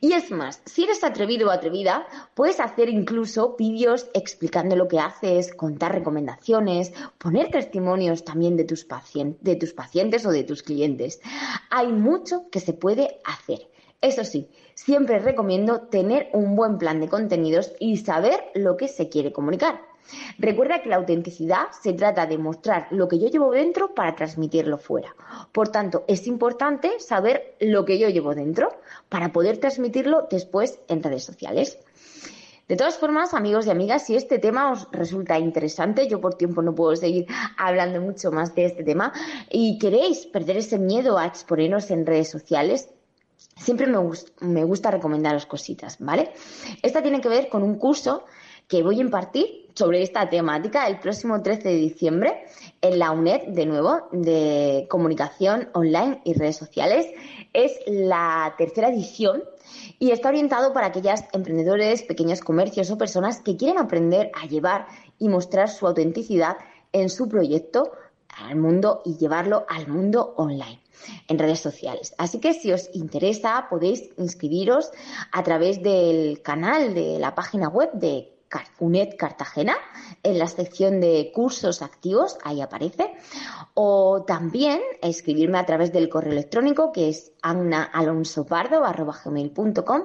Y 0.00 0.12
es 0.14 0.32
más, 0.32 0.60
si 0.66 0.82
eres 0.82 1.04
atrevido 1.04 1.46
o 1.46 1.50
atrevida, 1.52 2.04
puedes 2.34 2.58
hacer 2.58 2.88
incluso 2.88 3.54
vídeos 3.56 4.08
explicando 4.12 4.74
lo 4.74 4.88
que 4.88 4.98
haces, 4.98 5.54
contar 5.54 5.92
recomendaciones, 5.92 6.92
poner 7.16 7.52
testimonios 7.52 8.24
también 8.24 8.56
de 8.56 8.64
tus, 8.64 8.88
de 9.40 9.54
tus 9.54 9.72
pacientes 9.72 10.26
o 10.26 10.32
de 10.32 10.42
tus 10.42 10.64
clientes. 10.64 11.20
Hay 11.70 11.92
mucho 11.92 12.50
que 12.50 12.58
se 12.58 12.72
puede 12.72 13.20
hacer. 13.24 13.68
Eso 14.00 14.24
sí, 14.24 14.48
siempre 14.74 15.20
recomiendo 15.20 15.82
tener 15.82 16.28
un 16.32 16.56
buen 16.56 16.76
plan 16.76 16.98
de 16.98 17.08
contenidos 17.08 17.72
y 17.78 17.98
saber 17.98 18.50
lo 18.56 18.76
que 18.76 18.88
se 18.88 19.08
quiere 19.08 19.32
comunicar. 19.32 19.91
Recuerda 20.38 20.82
que 20.82 20.88
la 20.88 20.96
autenticidad 20.96 21.66
se 21.82 21.92
trata 21.92 22.26
de 22.26 22.38
mostrar 22.38 22.88
lo 22.90 23.08
que 23.08 23.18
yo 23.18 23.28
llevo 23.28 23.50
dentro 23.50 23.94
para 23.94 24.14
transmitirlo 24.14 24.78
fuera. 24.78 25.14
Por 25.52 25.68
tanto, 25.68 26.04
es 26.08 26.26
importante 26.26 27.00
saber 27.00 27.56
lo 27.60 27.84
que 27.84 27.98
yo 27.98 28.08
llevo 28.08 28.34
dentro 28.34 28.70
para 29.08 29.32
poder 29.32 29.58
transmitirlo 29.58 30.26
después 30.30 30.80
en 30.88 31.02
redes 31.02 31.24
sociales. 31.24 31.78
De 32.68 32.76
todas 32.76 32.96
formas, 32.96 33.34
amigos 33.34 33.66
y 33.66 33.70
amigas, 33.70 34.06
si 34.06 34.14
este 34.16 34.38
tema 34.38 34.72
os 34.72 34.88
resulta 34.92 35.38
interesante, 35.38 36.08
yo 36.08 36.20
por 36.20 36.34
tiempo 36.34 36.62
no 36.62 36.74
puedo 36.74 36.94
seguir 36.96 37.26
hablando 37.58 38.00
mucho 38.00 38.30
más 38.30 38.54
de 38.54 38.66
este 38.66 38.84
tema, 38.84 39.12
y 39.50 39.78
queréis 39.78 40.26
perder 40.26 40.58
ese 40.58 40.78
miedo 40.78 41.18
a 41.18 41.26
exponeros 41.26 41.90
en 41.90 42.06
redes 42.06 42.30
sociales, 42.30 42.88
siempre 43.56 43.86
me, 43.86 44.64
gusta 44.64 44.90
recomendaros 44.90 45.46
cositas, 45.46 45.96
¿vale? 45.98 46.32
Esta 46.82 47.02
tiene 47.02 47.20
que 47.20 47.28
ver 47.28 47.48
con 47.48 47.62
un 47.62 47.76
curso 47.76 48.24
que 48.68 48.82
voy 48.82 48.98
a 48.98 49.02
impartir 49.02 49.62
sobre 49.74 50.02
esta 50.02 50.28
temática 50.28 50.86
el 50.86 50.98
próximo 50.98 51.42
13 51.42 51.68
de 51.68 51.76
diciembre 51.76 52.44
en 52.80 52.98
la 52.98 53.10
UNED, 53.10 53.48
de 53.48 53.66
nuevo, 53.66 54.08
de 54.12 54.86
comunicación 54.88 55.68
online 55.74 56.20
y 56.24 56.34
redes 56.34 56.56
sociales. 56.56 57.06
Es 57.52 57.72
la 57.86 58.54
tercera 58.58 58.88
edición 58.88 59.44
y 59.98 60.10
está 60.10 60.28
orientado 60.28 60.72
para 60.72 60.88
aquellas 60.88 61.24
emprendedores, 61.32 62.02
pequeños 62.02 62.40
comercios 62.40 62.90
o 62.90 62.98
personas 62.98 63.40
que 63.40 63.56
quieren 63.56 63.78
aprender 63.78 64.30
a 64.34 64.46
llevar 64.46 64.86
y 65.18 65.28
mostrar 65.28 65.68
su 65.68 65.86
autenticidad 65.86 66.56
en 66.92 67.08
su 67.08 67.28
proyecto 67.28 67.92
al 68.28 68.56
mundo 68.56 69.02
y 69.04 69.16
llevarlo 69.16 69.66
al 69.68 69.88
mundo 69.88 70.34
online 70.36 70.80
en 71.28 71.38
redes 71.38 71.60
sociales. 71.60 72.14
Así 72.18 72.38
que 72.38 72.54
si 72.54 72.72
os 72.72 72.90
interesa 72.94 73.66
podéis 73.68 74.10
inscribiros 74.16 74.90
a 75.32 75.42
través 75.42 75.82
del 75.82 76.40
canal 76.42 76.94
de 76.94 77.18
la 77.18 77.34
página 77.34 77.68
web 77.68 77.90
de 77.92 78.31
UNED 78.78 79.16
Cartagena 79.16 79.74
en 80.22 80.38
la 80.38 80.46
sección 80.46 81.00
de 81.00 81.32
cursos 81.34 81.82
activos, 81.82 82.38
ahí 82.44 82.60
aparece, 82.60 83.12
o 83.74 84.22
también 84.26 84.80
escribirme 85.00 85.58
a 85.58 85.66
través 85.66 85.92
del 85.92 86.08
correo 86.08 86.30
electrónico 86.32 86.92
que 86.92 87.08
es 87.08 87.32
annaalonsopardo.com 87.42 90.02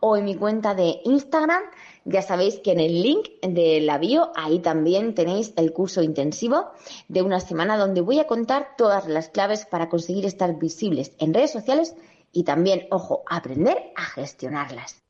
o 0.00 0.16
en 0.16 0.24
mi 0.24 0.34
cuenta 0.34 0.74
de 0.74 1.02
Instagram 1.04 1.64
ya 2.10 2.22
sabéis 2.22 2.58
que 2.60 2.72
en 2.72 2.80
el 2.80 3.02
link 3.02 3.28
de 3.42 3.82
la 3.82 3.98
bio, 3.98 4.32
ahí 4.34 4.60
también 4.60 5.14
tenéis 5.14 5.52
el 5.56 5.74
curso 5.74 6.02
intensivo 6.02 6.70
de 7.08 7.20
una 7.20 7.38
semana 7.38 7.76
donde 7.76 8.00
voy 8.00 8.18
a 8.18 8.26
contar 8.26 8.76
todas 8.78 9.06
las 9.08 9.28
claves 9.28 9.66
para 9.66 9.90
conseguir 9.90 10.24
estar 10.24 10.58
visibles 10.58 11.12
en 11.18 11.34
redes 11.34 11.52
sociales 11.52 11.94
y 12.32 12.44
también, 12.44 12.86
ojo, 12.90 13.24
aprender 13.28 13.92
a 13.94 14.04
gestionarlas. 14.04 15.02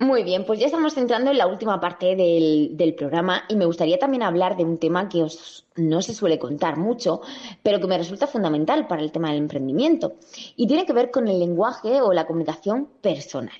Muy 0.00 0.22
bien, 0.22 0.44
pues 0.44 0.60
ya 0.60 0.66
estamos 0.66 0.96
entrando 0.96 1.32
en 1.32 1.38
la 1.38 1.48
última 1.48 1.80
parte 1.80 2.14
del, 2.14 2.94
programa 2.96 3.42
y 3.48 3.56
me 3.56 3.64
gustaría 3.64 3.98
también 3.98 4.22
hablar 4.22 4.56
de 4.56 4.62
un 4.62 4.78
tema 4.78 5.08
que 5.08 5.24
os, 5.24 5.66
no 5.74 6.02
se 6.02 6.14
suele 6.14 6.38
contar 6.38 6.76
mucho, 6.76 7.20
pero 7.64 7.80
que 7.80 7.88
me 7.88 7.98
resulta 7.98 8.28
fundamental 8.28 8.86
para 8.86 9.02
el 9.02 9.10
tema 9.10 9.30
del 9.30 9.38
emprendimiento 9.38 10.14
y 10.54 10.68
tiene 10.68 10.86
que 10.86 10.92
ver 10.92 11.10
con 11.10 11.26
el 11.26 11.40
lenguaje 11.40 12.00
o 12.00 12.12
la 12.12 12.28
comunicación 12.28 12.88
personal. 13.00 13.56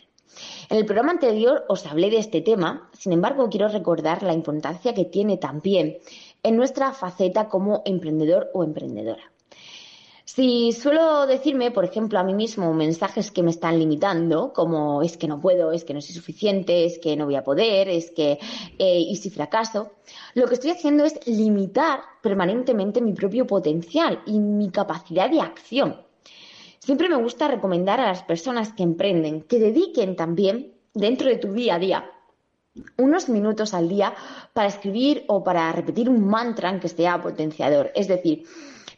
En 0.70 0.76
el 0.76 0.86
programa 0.86 1.10
anterior 1.10 1.64
os 1.68 1.84
hablé 1.86 2.08
de 2.08 2.18
este 2.18 2.40
tema, 2.40 2.88
sin 2.92 3.12
embargo 3.12 3.48
quiero 3.50 3.66
recordar 3.66 4.22
la 4.22 4.32
importancia 4.32 4.94
que 4.94 5.06
tiene 5.06 5.38
también 5.38 5.98
en 6.44 6.56
nuestra 6.56 6.92
faceta 6.92 7.48
como 7.48 7.82
emprendedor 7.84 8.48
o 8.54 8.62
emprendedora. 8.62 9.32
Si 10.30 10.72
suelo 10.72 11.26
decirme, 11.26 11.70
por 11.70 11.86
ejemplo, 11.86 12.18
a 12.18 12.22
mí 12.22 12.34
mismo 12.34 12.74
mensajes 12.74 13.30
que 13.30 13.42
me 13.42 13.50
están 13.50 13.78
limitando, 13.78 14.52
como 14.52 15.00
es 15.00 15.16
que 15.16 15.26
no 15.26 15.40
puedo, 15.40 15.72
es 15.72 15.84
que 15.84 15.94
no 15.94 16.02
soy 16.02 16.14
suficiente, 16.14 16.84
es 16.84 16.98
que 16.98 17.16
no 17.16 17.24
voy 17.24 17.36
a 17.36 17.42
poder, 17.42 17.88
es 17.88 18.10
que, 18.10 18.38
eh, 18.78 19.00
y 19.00 19.16
si 19.16 19.30
fracaso, 19.30 19.92
lo 20.34 20.46
que 20.46 20.52
estoy 20.52 20.72
haciendo 20.72 21.04
es 21.06 21.26
limitar 21.26 22.00
permanentemente 22.20 23.00
mi 23.00 23.14
propio 23.14 23.46
potencial 23.46 24.20
y 24.26 24.38
mi 24.38 24.68
capacidad 24.70 25.30
de 25.30 25.40
acción. 25.40 26.02
Siempre 26.78 27.08
me 27.08 27.16
gusta 27.16 27.48
recomendar 27.48 27.98
a 27.98 28.08
las 28.08 28.22
personas 28.22 28.74
que 28.74 28.82
emprenden 28.82 29.40
que 29.44 29.58
dediquen 29.58 30.14
también, 30.14 30.74
dentro 30.92 31.30
de 31.30 31.38
tu 31.38 31.54
día 31.54 31.76
a 31.76 31.78
día, 31.78 32.10
unos 32.98 33.30
minutos 33.30 33.72
al 33.72 33.88
día 33.88 34.14
para 34.52 34.68
escribir 34.68 35.24
o 35.28 35.42
para 35.42 35.72
repetir 35.72 36.10
un 36.10 36.28
mantra 36.28 36.78
que 36.78 36.88
sea 36.88 37.22
potenciador. 37.22 37.90
Es 37.94 38.08
decir, 38.08 38.44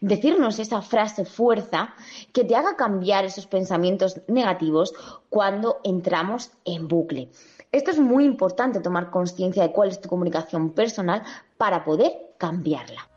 decirnos 0.00 0.58
esa 0.58 0.82
frase 0.82 1.24
fuerza 1.24 1.94
que 2.32 2.44
te 2.44 2.56
haga 2.56 2.76
cambiar 2.76 3.24
esos 3.24 3.46
pensamientos 3.46 4.20
negativos 4.28 4.94
cuando 5.28 5.80
entramos 5.84 6.52
en 6.64 6.88
bucle. 6.88 7.30
Esto 7.72 7.90
es 7.90 7.98
muy 7.98 8.24
importante 8.24 8.80
tomar 8.80 9.10
conciencia 9.10 9.62
de 9.62 9.72
cuál 9.72 9.90
es 9.90 10.00
tu 10.00 10.08
comunicación 10.08 10.70
personal 10.70 11.22
para 11.56 11.84
poder 11.84 12.12
cambiarla. 12.38 13.09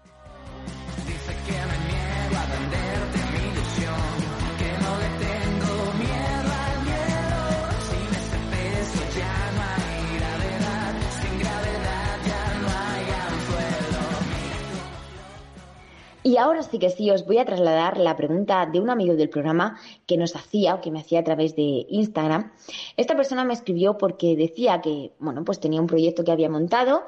Y 16.25 16.38
ahora 16.38 16.63
sí 16.63 16.79
que 16.79 16.89
sí, 16.89 17.12
os 17.12 17.25
voy 17.25 17.38
a 17.38 17.45
trasladar 17.45 17.97
la 17.97 18.15
pregunta 18.15 18.65
de 18.65 18.79
un 18.79 18.89
amigo 18.89 19.15
del 19.15 19.29
programa 19.29 19.77
que 20.05 20.15
nos 20.15 20.38
hacía 20.38 20.75
o 20.75 20.81
que 20.81 20.89
me 20.89 21.01
hacía 21.01 21.19
a 21.19 21.23
través 21.23 21.53
de 21.57 21.86
Instagram. 21.89 22.53
Esta 22.95 23.13
persona 23.15 23.43
me 23.43 23.53
escribió 23.53 23.97
porque 23.97 24.38
decía 24.38 24.79
que, 24.79 25.12
bueno, 25.19 25.43
pues 25.43 25.59
tenía 25.59 25.81
un 25.81 25.88
proyecto 25.88 26.23
que 26.23 26.31
había 26.31 26.49
montado, 26.49 27.03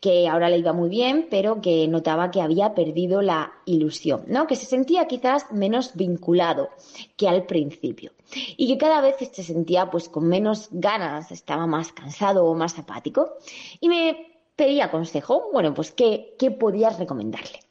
que 0.00 0.26
ahora 0.26 0.50
le 0.50 0.58
iba 0.58 0.72
muy 0.72 0.88
bien, 0.88 1.28
pero 1.30 1.60
que 1.60 1.86
notaba 1.86 2.32
que 2.32 2.40
había 2.40 2.74
perdido 2.74 3.22
la 3.22 3.52
ilusión, 3.66 4.24
¿no? 4.26 4.48
Que 4.48 4.56
se 4.56 4.66
sentía 4.66 5.06
quizás 5.06 5.52
menos 5.52 5.92
vinculado 5.94 6.70
que 7.16 7.28
al 7.28 7.46
principio 7.46 8.10
y 8.56 8.66
que 8.66 8.78
cada 8.78 9.00
vez 9.00 9.16
se 9.18 9.44
sentía 9.44 9.90
pues 9.90 10.08
con 10.08 10.26
menos 10.26 10.68
ganas, 10.72 11.30
estaba 11.30 11.68
más 11.68 11.92
cansado 11.92 12.44
o 12.44 12.54
más 12.54 12.76
apático 12.80 13.34
y 13.80 13.88
me 13.88 14.26
pedía 14.56 14.90
consejo, 14.90 15.50
bueno, 15.52 15.72
pues 15.72 15.92
qué, 15.92 16.34
qué 16.38 16.50
podías 16.50 16.98
recomendarle. 16.98 17.65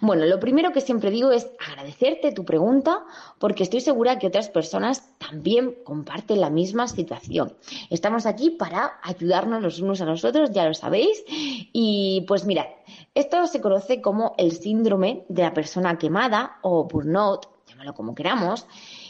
Bueno, 0.00 0.24
lo 0.26 0.40
primero 0.40 0.72
que 0.72 0.80
siempre 0.80 1.10
digo 1.10 1.30
es 1.30 1.48
agradecerte 1.66 2.32
tu 2.32 2.44
pregunta 2.44 3.04
porque 3.38 3.62
estoy 3.62 3.80
segura 3.80 4.18
que 4.18 4.26
otras 4.26 4.48
personas 4.48 5.08
también 5.18 5.76
comparten 5.84 6.40
la 6.40 6.50
misma 6.50 6.88
situación. 6.88 7.56
Estamos 7.90 8.26
aquí 8.26 8.50
para 8.50 8.98
ayudarnos 9.02 9.62
los 9.62 9.80
unos 9.80 10.00
a 10.00 10.06
los 10.06 10.24
otros, 10.24 10.50
ya 10.52 10.66
lo 10.66 10.74
sabéis. 10.74 11.24
Y 11.28 12.24
pues 12.26 12.44
mirad, 12.44 12.66
esto 13.14 13.46
se 13.46 13.60
conoce 13.60 14.00
como 14.00 14.34
el 14.38 14.52
síndrome 14.52 15.24
de 15.28 15.42
la 15.42 15.54
persona 15.54 15.98
quemada 15.98 16.58
o 16.62 16.84
burnout, 16.84 17.48
llámalo 17.66 17.94
como 17.94 18.14
queramos. 18.14 18.66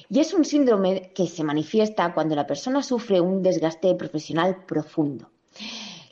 Y 0.09 0.21
es 0.21 0.35
un 0.35 0.45
síndrome 0.45 1.13
que 1.15 1.27
se 1.27 1.45
manifiesta 1.45 2.13
cuando 2.13 2.37
la 2.37 2.47
persona 2.47 2.83
sufre 2.83 3.21
un 3.21 3.43
desgaste 3.43 3.95
profesional 3.95 4.65
profundo. 4.67 5.34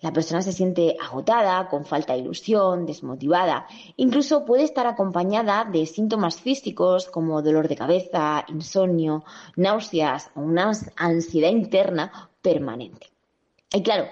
La 0.03 0.13
persona 0.13 0.43
se 0.43 0.53
siente 0.53 0.97
agotada, 1.01 1.69
con 1.69 1.85
falta 1.85 2.13
de 2.13 2.19
ilusión, 2.19 2.87
desmotivada. 2.87 3.67
Incluso 3.97 4.45
puede 4.45 4.65
estar 4.65 4.87
acompañada 4.87 5.65
de 5.65 5.87
síntomas 5.87 6.41
físicos 6.41 7.09
como 7.09 7.41
dolor 7.41 7.69
de 7.69 7.77
cabeza, 7.77 8.45
insomnio, 8.49 9.25
náuseas 9.55 10.31
o 10.35 10.41
una 10.41 10.73
ansiedad 10.97 11.51
interna 11.51 12.31
permanente. 12.43 13.13
Y 13.73 13.83
claro, 13.83 14.09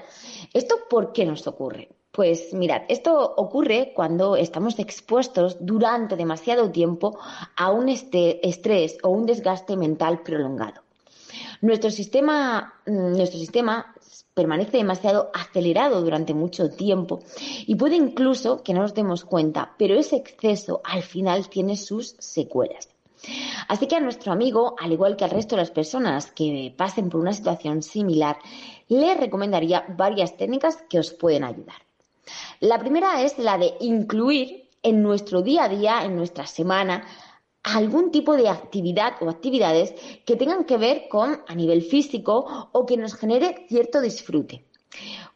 ¿esto 0.54 0.76
por 0.88 1.12
qué 1.12 1.26
nos 1.26 1.46
ocurre? 1.48 1.88
Pues 2.12 2.54
mirad, 2.54 2.82
esto 2.88 3.34
ocurre 3.36 3.92
cuando 3.94 4.36
estamos 4.36 4.78
expuestos 4.78 5.56
durante 5.60 6.16
demasiado 6.16 6.70
tiempo 6.70 7.18
a 7.56 7.70
un 7.72 7.88
este, 7.88 8.46
estrés 8.48 8.96
o 9.02 9.08
un 9.08 9.26
desgaste 9.26 9.76
mental 9.76 10.22
prolongado. 10.22 10.82
Nuestro 11.62 11.90
sistema, 11.90 12.74
mm, 12.86 13.16
nuestro 13.16 13.38
sistema 13.38 13.94
permanece 14.34 14.78
demasiado 14.78 15.30
acelerado 15.34 16.00
durante 16.02 16.34
mucho 16.34 16.70
tiempo 16.70 17.20
y 17.66 17.74
puede 17.74 17.96
incluso 17.96 18.62
que 18.62 18.72
no 18.74 18.82
nos 18.82 18.94
demos 18.94 19.24
cuenta, 19.24 19.74
pero 19.78 19.94
ese 19.98 20.16
exceso 20.16 20.80
al 20.84 21.02
final 21.02 21.48
tiene 21.48 21.76
sus 21.76 22.16
secuelas. 22.18 22.88
Así 23.68 23.86
que 23.86 23.96
a 23.96 24.00
nuestro 24.00 24.32
amigo, 24.32 24.74
al 24.78 24.92
igual 24.92 25.16
que 25.16 25.24
al 25.24 25.30
resto 25.30 25.54
de 25.54 25.62
las 25.62 25.70
personas 25.70 26.30
que 26.30 26.72
pasen 26.76 27.10
por 27.10 27.20
una 27.20 27.32
situación 27.32 27.82
similar, 27.82 28.38
le 28.88 29.14
recomendaría 29.14 29.84
varias 29.96 30.36
técnicas 30.36 30.78
que 30.88 30.98
os 30.98 31.12
pueden 31.12 31.44
ayudar. 31.44 31.76
La 32.60 32.78
primera 32.78 33.22
es 33.22 33.38
la 33.38 33.58
de 33.58 33.74
incluir 33.80 34.68
en 34.82 35.02
nuestro 35.02 35.42
día 35.42 35.64
a 35.64 35.68
día, 35.68 36.04
en 36.04 36.16
nuestra 36.16 36.46
semana, 36.46 37.04
algún 37.62 38.10
tipo 38.10 38.36
de 38.36 38.48
actividad 38.48 39.14
o 39.20 39.28
actividades 39.28 39.94
que 40.24 40.36
tengan 40.36 40.64
que 40.64 40.78
ver 40.78 41.08
con 41.08 41.42
a 41.46 41.54
nivel 41.54 41.82
físico 41.82 42.68
o 42.72 42.86
que 42.86 42.96
nos 42.96 43.14
genere 43.14 43.66
cierto 43.68 44.00
disfrute. 44.00 44.64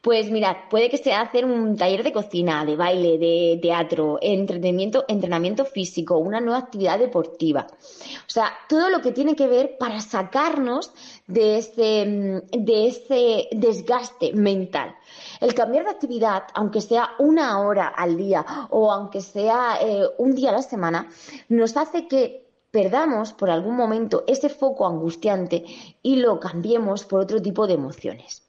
Pues 0.01 0.31
mirad, 0.31 0.57
puede 0.69 0.91
que 0.91 0.99
sea 0.99 1.23
hacer 1.23 1.45
un 1.47 1.77
taller 1.77 2.03
de 2.03 2.13
cocina, 2.13 2.65
de 2.67 2.77
baile, 2.77 3.17
de 3.17 3.59
teatro, 3.63 4.19
entretenimiento, 4.21 5.05
entrenamiento 5.09 5.65
físico, 5.65 6.19
una 6.19 6.41
nueva 6.41 6.59
actividad 6.59 6.99
deportiva. 6.99 7.67
O 7.71 8.31
sea, 8.31 8.53
todo 8.69 8.91
lo 8.91 9.01
que 9.01 9.13
tiene 9.13 9.35
que 9.35 9.47
ver 9.47 9.79
para 9.79 10.01
sacarnos 10.01 10.93
de 11.27 11.59
ese, 11.59 12.43
de 12.53 12.87
ese 12.87 13.49
desgaste 13.53 14.33
mental. 14.33 14.95
El 15.41 15.55
cambiar 15.55 15.85
de 15.85 15.91
actividad, 15.91 16.45
aunque 16.55 16.81
sea 16.81 17.11
una 17.19 17.61
hora 17.61 17.89
al 17.89 18.17
día 18.17 18.45
o 18.71 18.93
aunque 18.93 19.21
sea 19.21 19.79
eh, 19.81 20.05
un 20.19 20.35
día 20.35 20.51
a 20.51 20.55
la 20.55 20.63
semana, 20.63 21.09
nos 21.49 21.77
hace 21.77 22.07
que 22.09 22.45
perdamos 22.71 23.33
por 23.33 23.51
algún 23.51 23.77
momento 23.77 24.25
ese 24.27 24.49
foco 24.49 24.87
angustiante 24.87 25.65
y 26.03 26.17
lo 26.17 26.41
cambiemos 26.41 27.05
por 27.05 27.21
otro 27.21 27.41
tipo 27.41 27.67
de 27.67 27.75
emociones. 27.75 28.43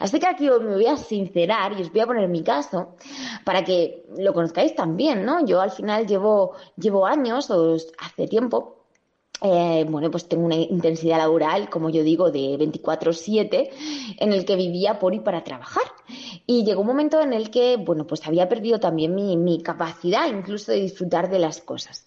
Así 0.00 0.18
que 0.18 0.26
aquí 0.26 0.44
me 0.44 0.74
voy 0.74 0.86
a 0.86 0.96
sincerar 0.96 1.78
y 1.78 1.82
os 1.82 1.92
voy 1.92 2.00
a 2.00 2.06
poner 2.06 2.28
mi 2.28 2.42
caso 2.42 2.96
para 3.44 3.64
que 3.64 4.04
lo 4.16 4.34
conozcáis 4.34 4.74
también, 4.74 5.24
¿no? 5.24 5.44
Yo 5.46 5.60
al 5.60 5.70
final 5.70 6.06
llevo, 6.06 6.54
llevo 6.76 7.06
años, 7.06 7.50
o 7.50 7.76
hace 7.98 8.26
tiempo, 8.26 8.77
eh, 9.40 9.84
bueno, 9.88 10.10
pues 10.10 10.28
tengo 10.28 10.46
una 10.46 10.56
intensidad 10.56 11.18
laboral, 11.18 11.70
como 11.70 11.90
yo 11.90 12.02
digo, 12.02 12.30
de 12.30 12.56
24/7, 12.58 13.70
en 14.18 14.32
el 14.32 14.44
que 14.44 14.56
vivía 14.56 14.98
por 14.98 15.14
y 15.14 15.20
para 15.20 15.44
trabajar. 15.44 15.84
Y 16.46 16.64
llegó 16.64 16.80
un 16.80 16.86
momento 16.86 17.20
en 17.20 17.32
el 17.32 17.50
que, 17.50 17.76
bueno, 17.76 18.06
pues 18.06 18.26
había 18.26 18.48
perdido 18.48 18.80
también 18.80 19.14
mi, 19.14 19.36
mi 19.36 19.62
capacidad 19.62 20.28
incluso 20.28 20.72
de 20.72 20.80
disfrutar 20.80 21.30
de 21.30 21.38
las 21.38 21.60
cosas. 21.60 22.04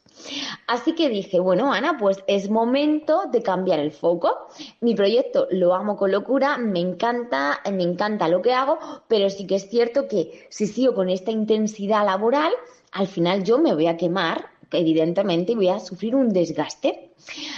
Así 0.67 0.93
que 0.93 1.09
dije, 1.09 1.39
bueno, 1.39 1.73
Ana, 1.73 1.97
pues 1.97 2.23
es 2.27 2.49
momento 2.49 3.23
de 3.31 3.41
cambiar 3.41 3.79
el 3.79 3.91
foco. 3.91 4.47
Mi 4.79 4.93
proyecto 4.95 5.47
lo 5.51 5.73
amo 5.73 5.97
con 5.97 6.11
locura, 6.11 6.57
me 6.57 6.79
encanta, 6.79 7.61
me 7.71 7.83
encanta 7.83 8.27
lo 8.27 8.41
que 8.41 8.53
hago, 8.53 8.77
pero 9.07 9.29
sí 9.29 9.47
que 9.47 9.55
es 9.55 9.69
cierto 9.69 10.07
que 10.07 10.47
si 10.49 10.67
sigo 10.67 10.93
con 10.93 11.09
esta 11.09 11.31
intensidad 11.31 12.05
laboral, 12.05 12.51
al 12.91 13.07
final 13.07 13.43
yo 13.43 13.57
me 13.57 13.73
voy 13.73 13.87
a 13.87 13.97
quemar, 13.97 14.50
evidentemente, 14.79 15.55
voy 15.55 15.69
a 15.69 15.79
sufrir 15.79 16.15
un 16.15 16.29
desgaste. 16.29 17.11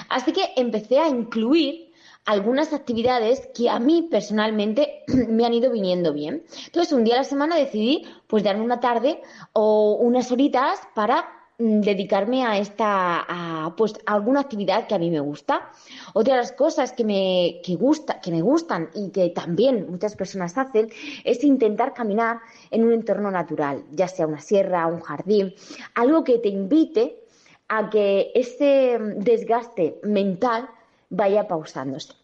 Así 0.10 0.32
que 0.32 0.52
empecé 0.56 1.00
a 1.00 1.08
incluir 1.08 1.92
algunas 2.26 2.72
actividades 2.74 3.48
que 3.54 3.70
a 3.70 3.80
mí 3.80 4.08
personalmente 4.10 5.04
me 5.30 5.46
han 5.46 5.54
ido 5.54 5.72
viniendo 5.72 6.14
bien. 6.14 6.44
Entonces, 6.66 6.94
un 6.94 7.04
día 7.04 7.16
a 7.16 7.20
la 7.20 7.24
semana 7.24 7.56
decidí 7.58 8.06
pues 8.28 8.44
darme 8.44 8.64
una 8.64 8.80
tarde 8.80 9.22
o 9.54 9.94
unas 10.00 10.32
horitas 10.32 10.80
para 10.96 11.43
dedicarme 11.58 12.46
a 12.46 12.58
esta, 12.58 13.26
a, 13.28 13.76
pues, 13.76 13.94
alguna 14.06 14.42
actividad 14.42 14.88
que 14.88 14.96
a 14.96 15.00
mí 15.00 15.10
me 15.10 15.20
gusta. 15.20 15.70
Otra 16.14 16.36
de 16.36 16.42
las 16.42 16.52
cosas 16.52 16.94
que 16.94 17.04
me, 17.04 17.62
que, 17.64 17.76
gusta, 17.76 18.20
que 18.22 18.32
me 18.32 18.42
gustan 18.42 18.90
y 18.94 19.12
que 19.12 19.30
también 19.30 19.88
muchas 19.90 20.16
personas 20.16 20.58
hacen 20.58 20.90
es 21.24 21.44
intentar 21.44 21.94
caminar 21.94 22.40
en 22.72 22.84
un 22.84 22.94
entorno 22.94 23.30
natural, 23.32 23.84
ya 23.92 24.08
sea 24.08 24.28
una 24.28 24.42
sierra, 24.42 24.88
un 24.88 25.02
jardín, 25.02 25.54
algo 25.96 26.24
que 26.24 26.40
te 26.40 26.50
invite 26.50 27.20
a 27.68 27.90
que 27.90 28.32
ese 28.36 28.98
desgaste 29.18 30.00
mental 30.04 30.70
vaya 31.10 31.48
pausándose. 31.48 32.23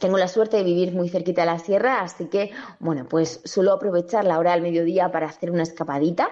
Tengo 0.00 0.16
la 0.16 0.28
suerte 0.28 0.56
de 0.56 0.64
vivir 0.64 0.92
muy 0.92 1.10
cerquita 1.10 1.42
de 1.42 1.46
la 1.46 1.58
sierra, 1.58 2.00
así 2.00 2.24
que, 2.26 2.50
bueno, 2.78 3.06
pues 3.08 3.42
suelo 3.44 3.74
aprovechar 3.74 4.24
la 4.24 4.38
hora 4.38 4.52
del 4.52 4.62
mediodía 4.62 5.12
para 5.12 5.26
hacer 5.26 5.50
una 5.50 5.62
escapadita. 5.62 6.30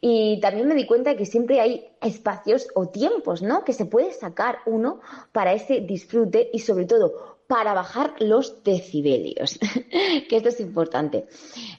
Y 0.00 0.40
también 0.40 0.66
me 0.66 0.74
di 0.74 0.86
cuenta 0.86 1.10
de 1.10 1.16
que 1.16 1.26
siempre 1.26 1.60
hay 1.60 1.86
espacios 2.00 2.68
o 2.74 2.88
tiempos, 2.88 3.42
¿no? 3.42 3.64
Que 3.64 3.74
se 3.74 3.84
puede 3.84 4.12
sacar 4.12 4.60
uno 4.64 5.00
para 5.30 5.52
ese 5.52 5.80
disfrute 5.80 6.48
y 6.54 6.60
sobre 6.60 6.86
todo 6.86 7.36
para 7.52 7.74
bajar 7.74 8.14
los 8.18 8.64
decibelios, 8.64 9.58
que 10.30 10.36
esto 10.36 10.48
es 10.48 10.58
importante. 10.58 11.26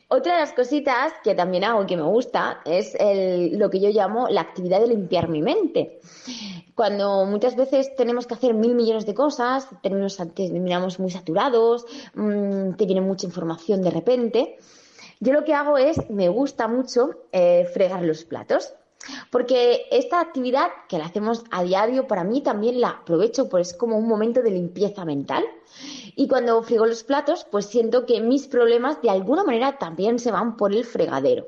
Otra 0.08 0.34
de 0.34 0.42
las 0.42 0.54
cositas 0.54 1.12
que 1.24 1.34
también 1.34 1.64
hago 1.64 1.82
y 1.82 1.88
que 1.88 1.98
me 1.98 2.04
gusta 2.04 2.62
es 2.64 2.96
lo 3.58 3.72
que 3.72 3.80
yo 3.80 3.90
llamo 3.90 4.28
la 4.30 4.42
actividad 4.42 4.82
de 4.82 4.90
limpiar 4.90 5.30
mi 5.30 5.42
mente. 5.42 6.00
Cuando 6.76 7.26
muchas 7.26 7.56
veces 7.56 7.96
tenemos 7.96 8.28
que 8.28 8.36
hacer 8.36 8.54
mil 8.54 8.76
millones 8.76 9.08
de 9.08 9.16
cosas, 9.16 9.68
terminamos 9.82 11.00
muy 11.00 11.10
saturados, 11.10 11.88
mm, 12.14 12.74
te 12.74 12.86
viene 12.86 13.02
mucha 13.02 13.26
información 13.26 13.82
de 13.82 13.90
repente. 13.90 14.60
Yo 15.22 15.34
lo 15.34 15.44
que 15.44 15.56
hago 15.56 15.80
es, 15.80 16.08
me 16.12 16.30
gusta 16.30 16.68
mucho 16.68 17.24
eh, 17.32 17.66
fregar 17.74 18.04
los 18.04 18.26
platos. 18.26 18.76
Porque 19.30 19.86
esta 19.92 20.20
actividad 20.20 20.70
que 20.88 20.98
la 20.98 21.06
hacemos 21.06 21.44
a 21.52 21.64
diario, 21.64 22.08
para 22.08 22.24
mí 22.24 22.42
también 22.42 22.82
la 22.82 22.90
aprovecho, 22.90 23.50
pues 23.50 23.70
es 23.70 23.74
como 23.74 23.98
un 23.98 24.08
momento 24.08 24.42
de 24.42 24.52
limpieza 24.52 25.06
mental. 25.06 25.44
Y 26.16 26.28
cuando 26.28 26.62
frigo 26.64 26.86
los 26.86 27.04
platos, 27.04 27.46
pues 27.52 27.66
siento 27.66 28.06
que 28.06 28.22
mis 28.22 28.48
problemas 28.48 29.02
de 29.02 29.10
alguna 29.10 29.44
manera 29.44 29.78
también 29.78 30.20
se 30.20 30.32
van 30.32 30.58
por 30.58 30.74
el 30.74 30.86
fregadero 30.86 31.48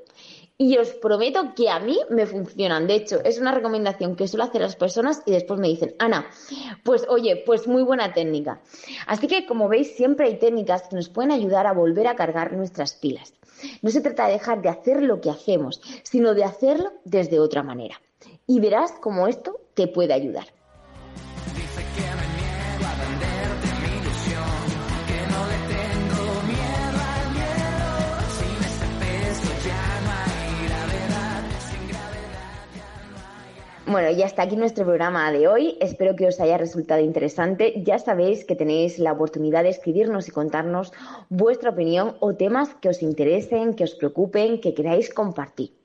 y 0.58 0.78
os 0.78 0.94
prometo 0.94 1.54
que 1.56 1.70
a 1.70 1.80
mí 1.80 2.00
me 2.10 2.26
funcionan. 2.26 2.88
De 2.88 2.96
hecho, 2.96 3.22
es 3.24 3.40
una 3.40 3.52
recomendación 3.52 4.16
que 4.16 4.28
suelo 4.28 4.46
hacer 4.46 4.62
las 4.62 4.76
personas 4.76 5.22
y 5.26 5.32
después 5.32 5.60
me 5.60 5.68
dicen, 5.68 5.96
Ana, 6.00 6.28
pues 6.84 7.06
oye, 7.10 7.44
pues 7.46 7.68
muy 7.68 7.84
buena 7.84 8.14
técnica. 8.14 8.62
Así 9.08 9.28
que, 9.28 9.46
como 9.46 9.68
veis, 9.68 9.96
siempre 9.96 10.28
hay 10.28 10.40
técnicas 10.40 10.88
que 10.88 10.96
nos 10.96 11.10
pueden 11.10 11.32
ayudar 11.32 11.68
a 11.68 11.74
volver 11.74 12.08
a 12.08 12.16
cargar 12.16 12.54
nuestras 12.54 12.94
pilas. 12.94 13.34
No 13.82 13.90
se 13.90 14.02
trata 14.02 14.28
de 14.28 14.34
dejar 14.34 14.62
de 14.62 14.70
hacer 14.70 15.02
lo 15.02 15.22
que 15.22 15.30
hacemos, 15.30 15.82
sino 16.04 16.34
de 16.34 16.44
hacerlo 16.44 16.94
desde 17.04 17.40
otra 17.40 17.64
manera. 17.64 18.02
Y 18.48 18.60
verás 18.60 18.94
cómo 19.02 19.28
esto 19.28 19.60
te 19.74 19.88
puede 19.88 20.14
ayudar. 20.14 20.55
Bueno, 33.88 34.10
y 34.10 34.24
hasta 34.24 34.42
aquí 34.42 34.56
nuestro 34.56 34.84
programa 34.84 35.32
de 35.32 35.48
hoy. 35.48 35.78
Espero 35.80 36.16
que 36.16 36.26
os 36.26 36.40
haya 36.40 36.58
resultado 36.58 37.02
interesante. 37.02 37.84
Ya 37.84 38.00
sabéis 38.00 38.44
que 38.44 38.56
tenéis 38.56 38.98
la 38.98 39.12
oportunidad 39.12 39.62
de 39.62 39.70
escribirnos 39.70 40.28
y 40.28 40.32
contarnos 40.32 40.92
vuestra 41.30 41.70
opinión 41.70 42.16
o 42.20 42.34
temas 42.34 42.74
que 42.82 42.90
os 42.90 43.04
interesen, 43.04 43.76
que 43.76 43.84
os 43.84 43.94
preocupen, 43.94 44.60
que 44.60 44.74
queráis 44.74 45.14
compartir. 45.14 45.78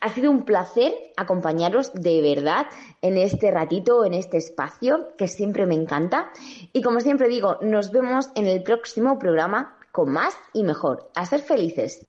Ha 0.00 0.12
sido 0.12 0.32
un 0.32 0.44
placer 0.44 0.92
acompañaros 1.16 1.92
de 1.94 2.20
verdad 2.22 2.66
en 3.02 3.16
este 3.16 3.52
ratito, 3.52 4.04
en 4.04 4.14
este 4.14 4.36
espacio, 4.36 5.16
que 5.16 5.28
siempre 5.28 5.64
me 5.64 5.76
encanta. 5.76 6.32
Y 6.72 6.82
como 6.82 6.98
siempre 6.98 7.28
digo, 7.28 7.58
nos 7.62 7.92
vemos 7.92 8.30
en 8.34 8.48
el 8.48 8.64
próximo 8.64 9.16
programa 9.16 9.78
con 9.92 10.10
más 10.10 10.36
y 10.52 10.64
mejor. 10.64 11.08
A 11.14 11.24
ser 11.24 11.40
felices. 11.40 12.04